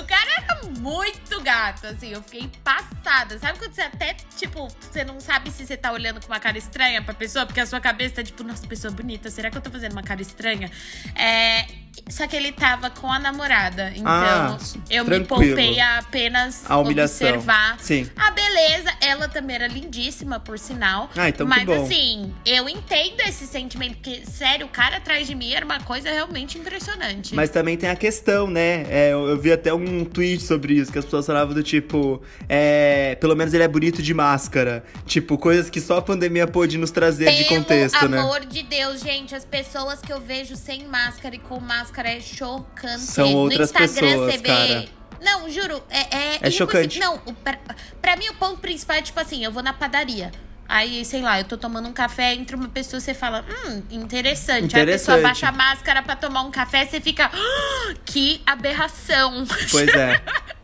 o 0.00 0.04
cara 0.06 0.30
era 0.48 0.60
muito 0.80 1.40
gato, 1.42 1.86
assim. 1.86 2.10
Eu 2.12 2.22
fiquei 2.22 2.48
passada. 2.62 3.38
Sabe 3.38 3.58
quando 3.64 3.74
você 3.74 3.80
até, 3.82 4.14
tipo, 4.36 4.68
você 4.80 5.04
não 5.04 5.18
sabe 5.20 5.50
se 5.50 5.64
você 5.66 5.76
tá 5.76 5.90
olhando 5.92 6.20
com 6.20 6.26
uma 6.26 6.38
cara 6.40 6.58
estranha 6.58 7.00
pra 7.02 7.14
pessoa? 7.14 7.46
Porque 7.46 7.60
a 7.60 7.66
sua 7.66 7.80
cabeça 7.80 8.16
tá 8.16 8.22
tipo, 8.22 8.44
nossa, 8.44 8.66
pessoa 8.66 8.92
bonita. 8.92 9.30
Será 9.30 9.50
que 9.50 9.56
eu 9.56 9.62
tô 9.62 9.70
fazendo 9.70 9.92
uma 9.92 10.02
cara 10.02 10.20
estranha? 10.20 10.70
É... 11.14 11.64
Só 12.08 12.26
que 12.26 12.34
ele 12.34 12.50
tava 12.50 12.90
com 12.90 13.10
a 13.10 13.18
namorada. 13.20 13.90
Então, 13.94 14.04
Ah, 14.04 14.58
eu 14.90 15.04
me 15.04 15.10
tranquilo. 15.10 15.54
poupei 15.54 15.78
a 15.80 15.98
apenas 15.98 16.68
A 16.68 16.76
humilhação. 16.76 17.28
observar 17.28 17.76
Sim. 17.80 18.10
a 18.16 18.30
beleza, 18.32 18.92
ela 19.00 19.28
também 19.28 19.54
era 19.56 19.68
lindíssima, 19.68 20.40
por 20.40 20.58
sinal. 20.58 21.08
Ah, 21.16 21.28
então 21.28 21.46
Mas 21.46 21.66
assim, 21.68 22.34
eu 22.44 22.68
entendo 22.68 23.20
esse 23.20 23.46
sentimento, 23.46 23.94
porque, 23.94 24.22
sério, 24.26 24.66
o 24.66 24.68
cara 24.68 24.96
atrás 24.96 25.26
de 25.26 25.36
mim 25.36 25.52
era 25.52 25.64
uma 25.64 25.78
coisa 25.80 26.10
realmente 26.10 26.58
impressionante. 26.58 27.32
Mas 27.34 27.48
também 27.50 27.76
tem 27.76 27.88
a 27.88 27.96
questão, 27.96 28.48
né? 28.48 28.84
É, 28.90 29.12
eu, 29.12 29.28
eu 29.28 29.38
vi 29.40 29.52
até 29.52 29.72
um 29.72 30.04
tweet 30.04 30.42
sobre 30.42 30.74
isso, 30.74 30.90
que 30.92 30.98
as 30.98 31.04
pessoas 31.04 31.24
falavam 31.24 31.54
do 31.54 31.62
tipo, 31.62 32.20
é, 32.48 33.14
pelo 33.20 33.36
menos 33.36 33.43
ele 33.52 33.62
é 33.64 33.68
bonito 33.68 34.00
de 34.02 34.14
máscara. 34.14 34.84
Tipo, 35.06 35.36
coisas 35.36 35.68
que 35.68 35.80
só 35.80 35.98
a 35.98 36.02
pandemia 36.02 36.46
pôde 36.46 36.78
nos 36.78 36.90
trazer 36.90 37.30
de 37.32 37.44
Pelo 37.44 37.56
contexto, 37.60 38.08
né? 38.08 38.18
amor 38.20 38.44
de 38.46 38.62
Deus, 38.62 39.00
gente, 39.00 39.34
as 39.34 39.44
pessoas 39.44 40.00
que 40.00 40.12
eu 40.12 40.20
vejo 40.20 40.56
sem 40.56 40.86
máscara 40.86 41.34
e 41.34 41.38
com 41.38 41.58
máscara 41.60 42.08
é 42.08 42.20
chocante. 42.20 43.00
São 43.02 43.34
outras 43.34 43.72
no 43.72 43.80
Instagram 43.80 44.08
pessoas, 44.10 44.32
você 44.32 44.38
vê. 44.38 44.48
cara. 44.48 44.84
Não, 45.20 45.48
juro, 45.50 45.82
é. 45.90 45.98
É, 46.00 46.04
É 46.06 46.34
impossível. 46.36 46.50
chocante. 46.52 46.98
Não, 47.00 47.18
pra, 47.18 47.58
pra 48.00 48.16
mim 48.16 48.28
o 48.28 48.34
ponto 48.34 48.58
principal 48.60 48.96
é 48.96 49.02
tipo 49.02 49.18
assim: 49.18 49.44
eu 49.44 49.50
vou 49.50 49.62
na 49.62 49.72
padaria. 49.72 50.30
Aí, 50.66 51.04
sei 51.04 51.20
lá, 51.20 51.38
eu 51.38 51.44
tô 51.44 51.58
tomando 51.58 51.86
um 51.88 51.92
café, 51.92 52.32
entra 52.34 52.56
uma 52.56 52.68
pessoa, 52.68 52.98
você 52.98 53.12
fala, 53.12 53.44
hum, 53.66 53.82
interessante. 53.90 54.74
Aí 54.74 54.80
a 54.80 54.84
Interessante. 54.84 54.88
pessoa 54.98 55.18
baixa 55.20 55.48
a 55.48 55.52
máscara 55.52 56.02
pra 56.02 56.16
tomar 56.16 56.40
um 56.42 56.50
café, 56.50 56.86
você 56.86 57.00
fica, 57.02 57.30
"Ah, 57.32 57.94
que 58.04 58.40
aberração. 58.46 59.44
Pois 59.70 59.88
é. 59.88 60.22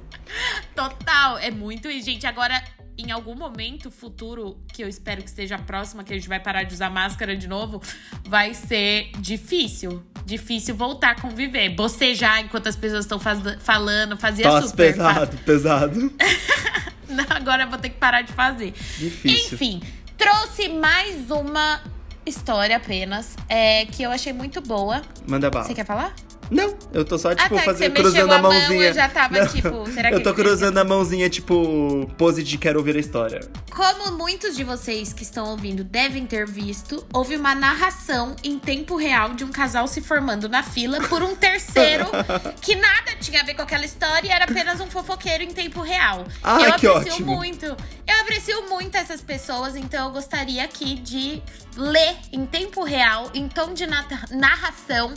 Total, 0.75 1.39
é 1.39 1.51
muito 1.51 1.89
isso, 1.91 2.07
gente. 2.07 2.27
Agora, 2.27 2.63
em 2.97 3.11
algum 3.11 3.35
momento 3.35 3.91
futuro, 3.91 4.59
que 4.73 4.83
eu 4.83 4.89
espero 4.89 5.23
que 5.23 5.29
esteja 5.29 5.59
próximo, 5.59 6.05
que 6.05 6.13
a 6.13 6.17
gente 6.17 6.29
vai 6.29 6.41
parar 6.41 6.63
de 6.65 6.75
usar 6.75 6.91
máscara 6.91 7.37
de 7.37 7.49
novo, 7.49 7.83
vai 8.25 8.55
ser 8.55 9.11
difícil. 9.19 10.03
Difícil 10.25 10.75
voltar 10.77 11.13
a 11.13 11.21
conviver. 11.21 11.71
Bocejar 11.71 12.41
enquanto 12.41 12.69
as 12.69 12.77
pessoas 12.77 13.05
estão 13.05 13.19
faz- 13.19 13.41
falando, 13.61 14.17
fazia 14.17 14.45
super. 14.63 14.93
pesado, 14.93 15.37
pesado. 15.39 16.13
Não, 17.09 17.27
agora 17.31 17.65
eu 17.65 17.69
vou 17.71 17.79
ter 17.79 17.89
que 17.89 17.97
parar 17.99 18.23
de 18.23 18.33
fazer. 18.33 18.73
Difícil. 18.99 19.55
Enfim, 19.55 19.83
trouxe 20.17 20.69
mais 20.69 21.31
uma 21.31 21.81
história 22.25 22.77
apenas, 22.77 23.35
é, 23.49 23.87
que 23.87 24.03
eu 24.03 24.11
achei 24.13 24.33
muito 24.33 24.61
boa. 24.61 25.03
Manda 25.27 25.51
bala. 25.51 25.65
Você 25.65 25.75
quer 25.75 25.85
falar? 25.87 26.15
Não, 26.51 26.75
eu 26.93 27.05
tô 27.05 27.17
só, 27.19 27.35
tipo, 27.35 27.47
Ah, 27.47 27.49
tá, 27.49 27.57
que 27.61 27.65
fazendo, 27.65 27.79
você 27.97 28.03
mexeu 28.03 28.03
cruzando 28.13 28.33
a 28.33 28.37
a 28.37 28.43
mão, 28.43 28.53
mãozinha. 28.53 28.85
eu 28.87 28.93
já 28.95 29.09
tava, 29.09 29.39
Não, 29.39 29.47
tipo, 29.47 29.87
será 29.93 30.09
que 30.09 30.15
Eu 30.17 30.23
tô 30.23 30.35
cruzando 30.35 30.79
a 30.79 30.85
mãozinha, 30.85 31.31
tipo, 31.31 32.11
pose 32.19 32.43
de 32.43 32.59
quero 32.59 32.79
ouvir 32.79 32.97
a 32.97 33.01
história. 33.01 33.41
Como 33.71 34.17
muitos 34.19 34.57
de 34.57 34.65
vocês 34.65 35.13
que 35.13 35.23
estão 35.23 35.47
ouvindo 35.51 35.85
devem 35.85 36.27
ter 36.27 36.47
visto, 36.47 37.07
houve 37.13 37.37
uma 37.37 37.55
narração 37.55 38.35
em 38.43 38.59
tempo 38.59 38.97
real 38.97 39.35
de 39.35 39.45
um 39.45 39.49
casal 39.53 39.87
se 39.87 40.01
formando 40.01 40.49
na 40.49 40.63
fila 40.63 41.01
por 41.09 41.23
um 41.23 41.37
terceiro 41.37 42.07
que 42.61 42.75
nada 42.75 43.13
tinha 43.21 43.41
a 43.41 43.45
ver 43.45 43.55
com 43.55 43.63
aquela 43.63 43.85
história 43.85 44.27
e 44.27 44.31
era 44.31 44.45
apenas 44.45 44.81
um 44.81 44.91
fofoqueiro 44.91 45.45
em 45.45 45.53
tempo 45.53 45.81
real. 45.83 46.27
Ai, 46.43 46.67
eu 46.69 46.73
que 46.75 46.87
aprecio 46.87 47.13
ótimo. 47.15 47.37
muito. 47.37 47.65
Eu 47.65 48.21
aprecio 48.23 48.69
muito 48.69 48.97
essas 48.97 49.21
pessoas, 49.21 49.77
então 49.77 50.07
eu 50.07 50.13
gostaria 50.13 50.65
aqui 50.65 50.97
de 50.97 51.41
ler 51.77 52.17
em 52.33 52.45
tempo 52.45 52.83
real, 52.83 53.31
em 53.33 53.49
tom 53.49 53.73
de 53.73 53.87
narração, 53.87 55.15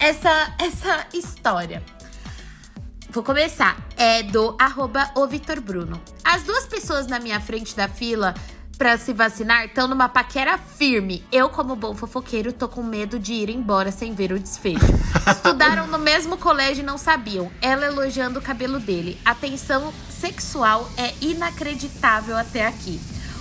essa, 0.00 0.54
essa 0.58 1.06
história. 1.12 1.82
Vou 3.10 3.22
começar. 3.22 3.76
É 3.96 4.22
do 4.22 4.56
arroba 4.58 5.10
o 5.14 5.26
Vitor 5.26 5.60
Bruno. 5.60 6.00
As 6.24 6.42
duas 6.42 6.66
pessoas 6.66 7.06
na 7.06 7.20
minha 7.20 7.40
frente 7.40 7.76
da 7.76 7.86
fila 7.86 8.34
pra 8.78 8.96
se 8.96 9.12
vacinar 9.12 9.66
estão 9.66 9.86
numa 9.86 10.08
paquera 10.08 10.56
firme. 10.56 11.22
Eu, 11.30 11.50
como 11.50 11.76
bom 11.76 11.94
fofoqueiro, 11.94 12.50
tô 12.50 12.66
com 12.66 12.82
medo 12.82 13.18
de 13.18 13.34
ir 13.34 13.50
embora 13.50 13.92
sem 13.92 14.14
ver 14.14 14.32
o 14.32 14.38
desfecho. 14.38 14.86
Estudaram 15.30 15.86
no 15.86 15.98
mesmo 15.98 16.38
colégio 16.38 16.82
e 16.82 16.86
não 16.86 16.96
sabiam. 16.96 17.50
Ela 17.60 17.86
elogiando 17.86 18.38
o 18.38 18.42
cabelo 18.42 18.80
dele. 18.80 19.20
A 19.22 19.34
tensão 19.34 19.92
sexual 20.08 20.88
é 20.96 21.12
inacreditável 21.20 22.38
até 22.38 22.66
aqui. 22.66 22.98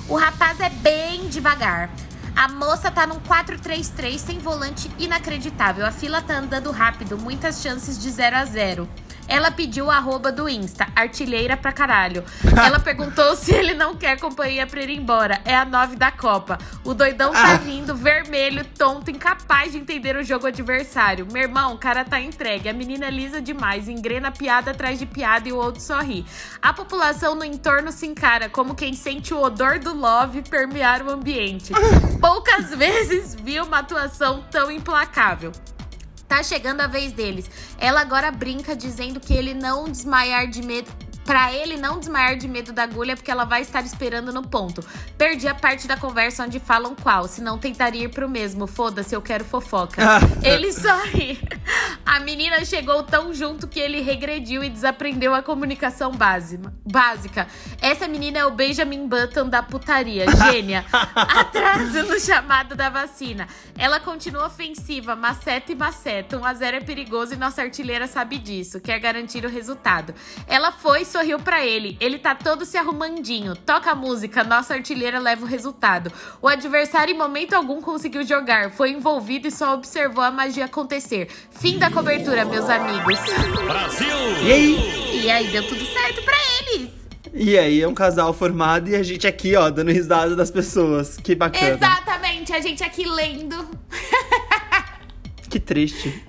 O 0.09 0.15
rapaz 0.17 0.59
é 0.59 0.69
bem 0.69 1.29
devagar. 1.29 1.89
A 2.39 2.47
moça 2.47 2.89
tá 2.89 3.05
num 3.05 3.19
433 3.19 4.21
sem 4.21 4.39
volante 4.39 4.89
inacreditável. 4.97 5.85
A 5.85 5.91
fila 5.91 6.21
tá 6.21 6.37
andando 6.37 6.71
rápido, 6.71 7.17
muitas 7.17 7.61
chances 7.61 7.99
de 7.99 8.09
0 8.09 8.37
a 8.37 8.45
0. 8.45 8.89
Ela 9.29 9.51
pediu 9.51 9.85
o 9.85 9.91
arroba 9.91 10.31
do 10.31 10.49
Insta, 10.49 10.87
artilheira 10.95 11.55
pra 11.55 11.71
caralho. 11.71 12.23
Ela 12.65 12.79
perguntou 12.79 13.35
se 13.35 13.53
ele 13.53 13.75
não 13.75 13.95
quer 13.95 14.19
companhia 14.19 14.65
pra 14.65 14.81
ir 14.81 14.89
embora. 14.89 15.39
É 15.45 15.55
a 15.55 15.63
9 15.63 15.95
da 15.95 16.11
Copa. 16.11 16.57
O 16.83 16.95
doidão 16.95 17.31
tá 17.31 17.53
vindo, 17.55 17.95
vermelho, 17.95 18.65
tonto, 18.77 19.11
incapaz 19.11 19.71
de 19.71 19.77
entender 19.77 20.15
o 20.15 20.23
jogo 20.23 20.47
adversário. 20.47 21.27
Meu 21.31 21.43
irmão, 21.43 21.75
o 21.75 21.77
cara 21.77 22.03
tá 22.03 22.19
entregue. 22.19 22.67
A 22.67 22.73
menina 22.73 23.05
é 23.05 23.11
lisa 23.11 23.39
demais, 23.39 23.87
engrena 23.87 24.31
piada 24.31 24.71
atrás 24.71 24.97
de 24.97 25.05
piada 25.05 25.47
e 25.47 25.53
o 25.53 25.57
outro 25.57 25.81
sorri. 25.81 26.25
A 26.61 26.73
população 26.73 27.35
no 27.35 27.45
entorno 27.45 27.91
se 27.91 28.07
encara 28.07 28.49
como 28.49 28.73
quem 28.73 28.93
sente 28.93 29.33
o 29.33 29.41
odor 29.41 29.77
do 29.77 29.93
love 29.93 30.41
permear 30.41 31.03
o 31.03 31.11
ambiente. 31.11 31.71
Poucas 32.19 32.71
vezes 32.71 33.35
vi 33.35 33.59
uma 33.59 33.79
atuação 33.79 34.43
tão 34.49 34.71
implacável. 34.71 35.51
Tá 36.29 36.43
chegando 36.43 36.81
a 36.81 36.87
vez 36.87 37.11
deles. 37.11 37.49
Ela 37.79 38.01
agora 38.01 38.29
brinca 38.29 38.75
dizendo 38.75 39.19
que 39.19 39.33
ele 39.33 39.55
não 39.55 39.89
desmaiar 39.89 40.47
de 40.47 40.61
medo. 40.61 40.87
Pra 41.25 41.53
ele 41.53 41.77
não 41.77 41.99
desmaiar 41.99 42.35
de 42.37 42.47
medo 42.47 42.73
da 42.73 42.83
agulha, 42.83 43.15
porque 43.15 43.29
ela 43.29 43.45
vai 43.45 43.61
estar 43.61 43.81
esperando 43.81 44.33
no 44.33 44.47
ponto. 44.47 44.83
Perdi 45.17 45.47
a 45.47 45.53
parte 45.53 45.87
da 45.87 45.95
conversa 45.95 46.43
onde 46.43 46.59
falam 46.59 46.95
qual, 46.95 47.27
senão 47.27 47.57
tentaria 47.57 48.05
ir 48.05 48.09
pro 48.09 48.27
mesmo. 48.27 48.65
Foda-se, 48.65 49.13
eu 49.13 49.21
quero 49.21 49.43
fofoca. 49.45 50.01
ele 50.41 50.71
sorri. 50.73 51.39
A 52.05 52.19
menina 52.19 52.65
chegou 52.65 53.03
tão 53.03 53.33
junto 53.33 53.67
que 53.67 53.79
ele 53.79 54.01
regrediu 54.01 54.63
e 54.63 54.69
desaprendeu 54.69 55.35
a 55.35 55.43
comunicação 55.43 56.11
básica. 56.11 56.73
básica. 56.83 57.47
Essa 57.81 58.07
menina 58.07 58.39
é 58.39 58.45
o 58.45 58.51
Benjamin 58.51 59.07
Button 59.07 59.47
da 59.47 59.61
putaria, 59.61 60.25
gênia. 60.51 60.85
Atraso 61.15 62.03
no 62.03 62.19
chamado 62.19 62.75
da 62.75 62.89
vacina. 62.89 63.47
Ela 63.77 63.99
continua 63.99 64.47
ofensiva, 64.47 65.15
maceta 65.15 65.71
e 65.71 65.75
maceta. 65.75 66.37
1 66.37 66.45
a 66.45 66.53
0 66.53 66.77
é 66.77 66.81
perigoso 66.81 67.33
e 67.33 67.37
nossa 67.37 67.61
artilheira 67.61 68.07
sabe 68.07 68.37
disso. 68.37 68.79
Quer 68.79 68.99
garantir 68.99 69.45
o 69.45 69.49
resultado. 69.49 70.13
Ela 70.47 70.71
foi 70.71 71.05
sorriu 71.09 71.39
pra 71.39 71.65
ele. 71.65 71.97
Ele 71.99 72.17
tá 72.17 72.33
todo 72.33 72.65
se 72.65 72.77
arrumandinho. 72.77 73.55
Toca 73.55 73.91
a 73.91 73.95
música, 73.95 74.43
nossa 74.43 74.73
artilheira 74.73 75.19
leva 75.19 75.43
o 75.43 75.47
resultado. 75.47 76.11
O 76.41 76.47
adversário 76.47 77.13
em 77.13 77.17
momento 77.17 77.53
algum 77.53 77.81
conseguiu 77.81 78.25
jogar. 78.25 78.71
Foi 78.71 78.91
envolvido 78.91 79.47
e 79.47 79.51
só 79.51 79.73
observou 79.73 80.23
a 80.23 80.31
magia 80.31 80.65
acontecer. 80.65 81.27
Fim 81.51 81.77
da 81.77 81.91
cobertura, 81.91 82.45
meus 82.45 82.69
amigos. 82.69 83.19
E 84.45 84.51
aí? 84.51 85.21
E 85.23 85.29
aí 85.29 85.47
deu 85.47 85.67
tudo 85.67 85.85
certo 85.85 86.23
pra 86.23 86.35
eles. 86.61 86.89
E 87.33 87.59
aí, 87.59 87.81
é 87.81 87.87
um 87.87 87.93
casal 87.93 88.33
formado 88.33 88.89
e 88.89 88.95
a 88.95 89.03
gente 89.03 89.27
aqui, 89.27 89.55
ó, 89.55 89.69
dando 89.69 89.91
risada 89.91 90.35
das 90.35 90.49
pessoas. 90.49 91.17
Que 91.17 91.35
bacana. 91.35 91.75
Exatamente, 91.75 92.53
a 92.53 92.59
gente 92.59 92.83
aqui 92.83 93.07
lendo. 93.07 93.67
Que 95.49 95.59
triste. 95.59 96.28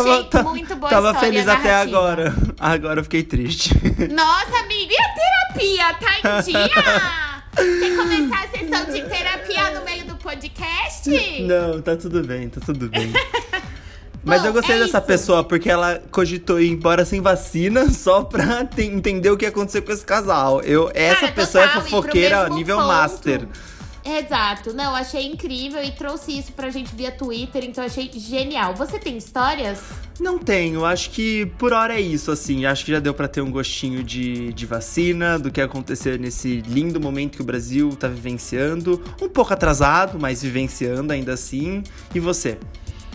Achei 0.00 0.24
ta- 0.24 0.42
muito 0.42 0.76
boa 0.76 0.90
Tava 0.90 1.14
feliz 1.14 1.46
até 1.48 1.68
narrativa. 1.68 1.98
agora. 1.98 2.34
Agora 2.58 3.00
eu 3.00 3.04
fiquei 3.04 3.22
triste. 3.22 3.70
Nossa, 4.12 4.58
amiga, 4.58 4.92
e 4.92 4.96
a 4.96 5.08
terapia? 5.14 5.94
Tá 5.94 6.38
em 6.38 6.42
dia? 6.52 7.80
Quer 7.80 7.96
começar 7.96 8.44
a 8.44 8.48
sessão 8.58 8.84
de 8.92 9.02
terapia 9.08 9.70
no 9.78 9.84
meio 9.84 10.04
do 10.06 10.14
podcast? 10.16 11.10
Não, 11.42 11.82
tá 11.82 11.96
tudo 11.96 12.22
bem, 12.24 12.48
tá 12.48 12.60
tudo 12.64 12.88
bem. 12.88 13.12
Mas 14.24 14.40
Bom, 14.42 14.48
eu 14.48 14.52
gostei 14.52 14.76
é 14.76 14.78
dessa 14.78 14.98
isso. 14.98 15.06
pessoa 15.06 15.42
porque 15.42 15.68
ela 15.68 16.00
cogitou 16.12 16.60
ir 16.60 16.70
embora 16.70 17.04
sem 17.04 17.20
vacina 17.20 17.90
só 17.90 18.22
pra 18.22 18.64
te- 18.64 18.82
entender 18.84 19.28
o 19.30 19.36
que 19.36 19.44
ia 19.44 19.48
acontecer 19.48 19.80
com 19.82 19.90
esse 19.90 20.04
casal. 20.06 20.62
Eu, 20.62 20.88
essa 20.94 21.22
Cara, 21.22 21.32
pessoa 21.32 21.64
total, 21.64 21.76
é 21.76 21.80
ir 21.80 21.80
pro 21.82 21.90
fofoqueira 21.90 22.48
nível 22.50 22.76
ponto. 22.76 22.86
master. 22.86 23.48
Exato. 24.04 24.72
Não, 24.72 24.94
achei 24.94 25.26
incrível 25.26 25.82
e 25.82 25.92
trouxe 25.92 26.38
isso 26.38 26.52
pra 26.52 26.70
gente 26.70 26.94
via 26.94 27.10
Twitter, 27.10 27.64
então 27.64 27.84
achei 27.84 28.10
genial. 28.12 28.74
Você 28.74 28.98
tem 28.98 29.16
histórias? 29.16 29.80
Não 30.20 30.38
tenho, 30.38 30.84
acho 30.84 31.10
que 31.10 31.46
por 31.58 31.72
hora 31.72 31.94
é 31.94 32.00
isso, 32.00 32.30
assim. 32.30 32.66
Acho 32.66 32.84
que 32.84 32.92
já 32.92 33.00
deu 33.00 33.14
pra 33.14 33.28
ter 33.28 33.40
um 33.40 33.50
gostinho 33.50 34.02
de, 34.02 34.52
de 34.52 34.66
vacina, 34.66 35.38
do 35.38 35.50
que 35.50 35.60
aconteceu 35.60 36.18
nesse 36.18 36.60
lindo 36.60 37.00
momento 37.00 37.36
que 37.36 37.42
o 37.42 37.44
Brasil 37.44 37.90
tá 37.96 38.08
vivenciando. 38.08 39.02
Um 39.20 39.28
pouco 39.28 39.52
atrasado, 39.52 40.18
mas 40.18 40.42
vivenciando 40.42 41.12
ainda 41.12 41.32
assim. 41.32 41.82
E 42.14 42.20
você? 42.20 42.58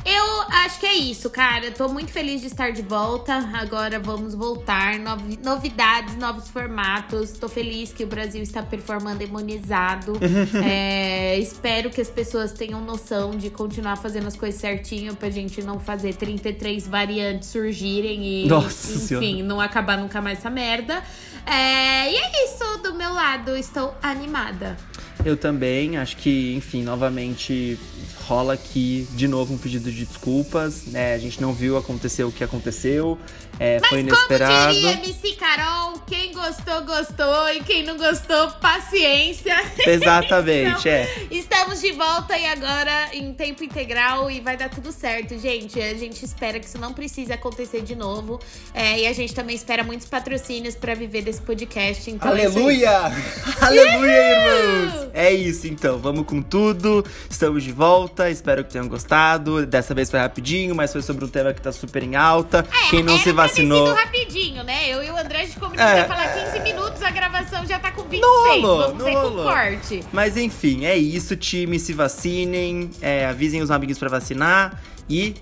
Eu 0.10 0.42
acho 0.64 0.80
que 0.80 0.86
é 0.86 0.94
isso, 0.96 1.30
cara. 1.30 1.70
Tô 1.72 1.90
muito 1.90 2.12
feliz 2.14 2.40
de 2.40 2.48
estar 2.48 2.72
de 2.72 2.82
volta. 2.82 3.34
Agora 3.54 4.00
vamos 4.00 4.34
voltar. 4.34 4.98
Novi- 5.00 5.38
novidades, 5.44 6.16
novos 6.16 6.48
formatos. 6.50 7.32
Tô 7.34 7.50
feliz 7.50 7.92
que 7.92 8.06
o 8.06 8.08
Brasil 8.08 8.42
está 8.42 8.64
performando 8.64 9.22
imunizado. 9.24 10.14
É, 10.64 11.38
espero 11.40 11.90
que 11.90 12.00
as 12.02 12.10
pessoas 12.10 12.52
tenham 12.54 12.80
noção 12.82 13.32
de 13.32 13.50
continuar 13.50 13.96
fazendo 13.98 14.28
as 14.28 14.36
coisas 14.36 14.60
certinho 14.60 15.16
pra 15.16 15.30
gente 15.30 15.62
não 15.62 15.80
fazer 15.80 16.16
33 16.16 16.88
variantes 16.88 17.50
surgirem 17.50 18.24
e, 18.44 18.48
Nossa 18.48 18.94
enfim, 18.94 19.06
Senhora. 19.08 19.44
não 19.44 19.60
acabar 19.62 19.98
nunca 19.98 20.22
mais 20.22 20.40
essa 20.40 20.50
merda. 20.50 21.04
É, 21.46 22.12
e 22.12 22.16
é 22.16 22.46
isso 22.46 22.78
do 22.84 22.94
meu 22.96 23.14
lado. 23.14 23.56
Estou 23.58 23.94
animada. 24.02 24.78
Eu 25.26 25.36
também, 25.36 25.98
acho 25.98 26.18
que, 26.18 26.54
enfim, 26.56 26.84
novamente 26.84 27.78
rola 28.26 28.54
aqui 28.54 29.08
de 29.12 29.28
novo 29.28 29.54
um 29.54 29.58
pedido 29.58 29.92
de 29.92 30.06
desculpas. 30.06 30.86
né? 30.88 31.14
a 31.14 31.18
gente 31.18 31.42
não 31.42 31.54
viu 31.54 31.78
acontecer 31.78 32.24
o 32.24 32.32
que 32.32 32.44
aconteceu, 32.44 33.18
é, 33.60 33.80
foi 33.90 34.02
inesperado. 34.02 34.74
Como 34.74 34.74
diria 34.74 34.94
MC 34.94 35.34
Carol, 35.34 36.00
quem 36.06 36.32
gostou, 36.32 36.82
gostou. 36.84 37.50
E 37.50 37.64
quem 37.64 37.84
não 37.84 37.98
gostou, 37.98 38.52
paciência. 38.62 39.56
Exatamente, 39.86 40.88
Então, 40.88 40.92
é. 40.92 41.28
Estamos 41.68 41.82
de 41.82 41.92
volta 41.92 42.38
e 42.38 42.46
agora 42.46 43.10
em 43.14 43.34
tempo 43.34 43.62
integral 43.62 44.32
e 44.32 44.40
vai 44.40 44.56
dar 44.56 44.70
tudo 44.70 44.90
certo, 44.90 45.38
gente. 45.38 45.78
A 45.82 45.94
gente 45.96 46.24
espera 46.24 46.62
que 46.62 46.66
isso 46.66 46.78
não 46.78 46.94
precise 46.94 47.34
acontecer 47.34 47.82
de 47.82 47.94
novo. 47.94 48.40
É, 48.74 49.02
e 49.02 49.06
a 49.08 49.12
gente 49.12 49.36
também 49.36 49.54
espera 49.54 49.84
muitos 49.84 50.08
patrocínios 50.08 50.76
pra 50.76 50.96
viver 50.96 51.24
desse 51.24 51.42
podcast. 51.42 52.10
Então 52.10 52.32
é 52.34 52.46
isso 52.46 52.58
aí. 52.58 52.86
Aleluia! 52.86 53.12
Aleluia, 53.60 54.80
irmãos! 54.86 55.10
É 55.14 55.34
isso 55.34 55.68
então, 55.68 55.98
vamos 56.00 56.26
com 56.26 56.42
tudo. 56.42 57.04
Estamos 57.30 57.62
de 57.66 57.74
volta, 57.74 58.30
espero 58.30 58.64
que 58.64 58.72
tenham 58.72 58.88
gostado. 58.88 59.66
Dessa 59.66 59.94
vez 59.94 60.10
foi 60.10 60.22
rapidinho, 60.22 60.74
mas 60.74 60.94
foi 60.94 61.02
sobre 61.02 61.26
um 61.26 61.28
tema 61.28 61.54
que 61.54 61.62
tá 61.62 61.74
super 61.74 62.02
em 62.02 62.16
alta. 62.16 62.66
É, 62.86 62.90
Quem 62.92 63.04
não 63.04 63.18
se 63.20 63.34
vacinou. 63.34 63.94
rapidinho, 63.94 64.64
né? 64.64 64.88
Eu 64.88 65.04
e 65.04 65.12
o 65.12 65.18
André, 65.18 65.42
a 65.42 65.46
gente 65.46 65.60
combinou 65.60 65.86
É. 65.86 66.06
falar 66.06 66.30
15 66.46 66.60
minutos, 66.62 67.02
a 67.04 67.12
gravação 67.12 67.66
já 67.66 67.78
tá 67.78 67.92
com 67.92 68.04
26. 68.04 68.22
Não 68.22 68.46
rolou, 68.48 68.78
Vamos 68.88 68.98
não 69.00 69.06
ver 69.06 69.16
com 69.16 69.44
corte. 69.44 70.04
Mas 70.14 70.38
enfim, 70.38 70.86
é 70.86 70.96
isso, 70.96 71.36
time. 71.58 71.80
Se 71.80 71.94
vacinem, 71.94 72.90
é, 73.02 73.26
avisem 73.26 73.62
os 73.62 73.72
amiguinhos 73.72 74.00
pra 74.00 74.10
vacinar 74.10 74.82
e 75.10 75.36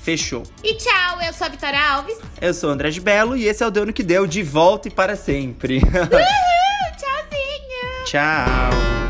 fechou. 0.00 0.42
E 0.62 0.74
tchau, 0.74 1.20
eu 1.24 1.32
sou 1.32 1.46
a 1.46 1.50
Vitória 1.50 1.78
Alves. 1.78 2.18
Eu 2.40 2.54
sou 2.54 2.70
o 2.70 2.72
André 2.72 2.90
de 2.90 3.00
Belo 3.00 3.36
e 3.36 3.46
esse 3.46 3.62
é 3.62 3.66
o 3.66 3.70
Deu 3.70 3.86
no 3.86 3.92
que 3.92 4.02
Deu, 4.02 4.26
de 4.26 4.42
volta 4.42 4.88
e 4.88 4.90
para 4.90 5.16
sempre. 5.16 5.76
Uhul, 5.78 5.84
tchauzinho! 6.96 8.04
Tchau. 8.04 9.01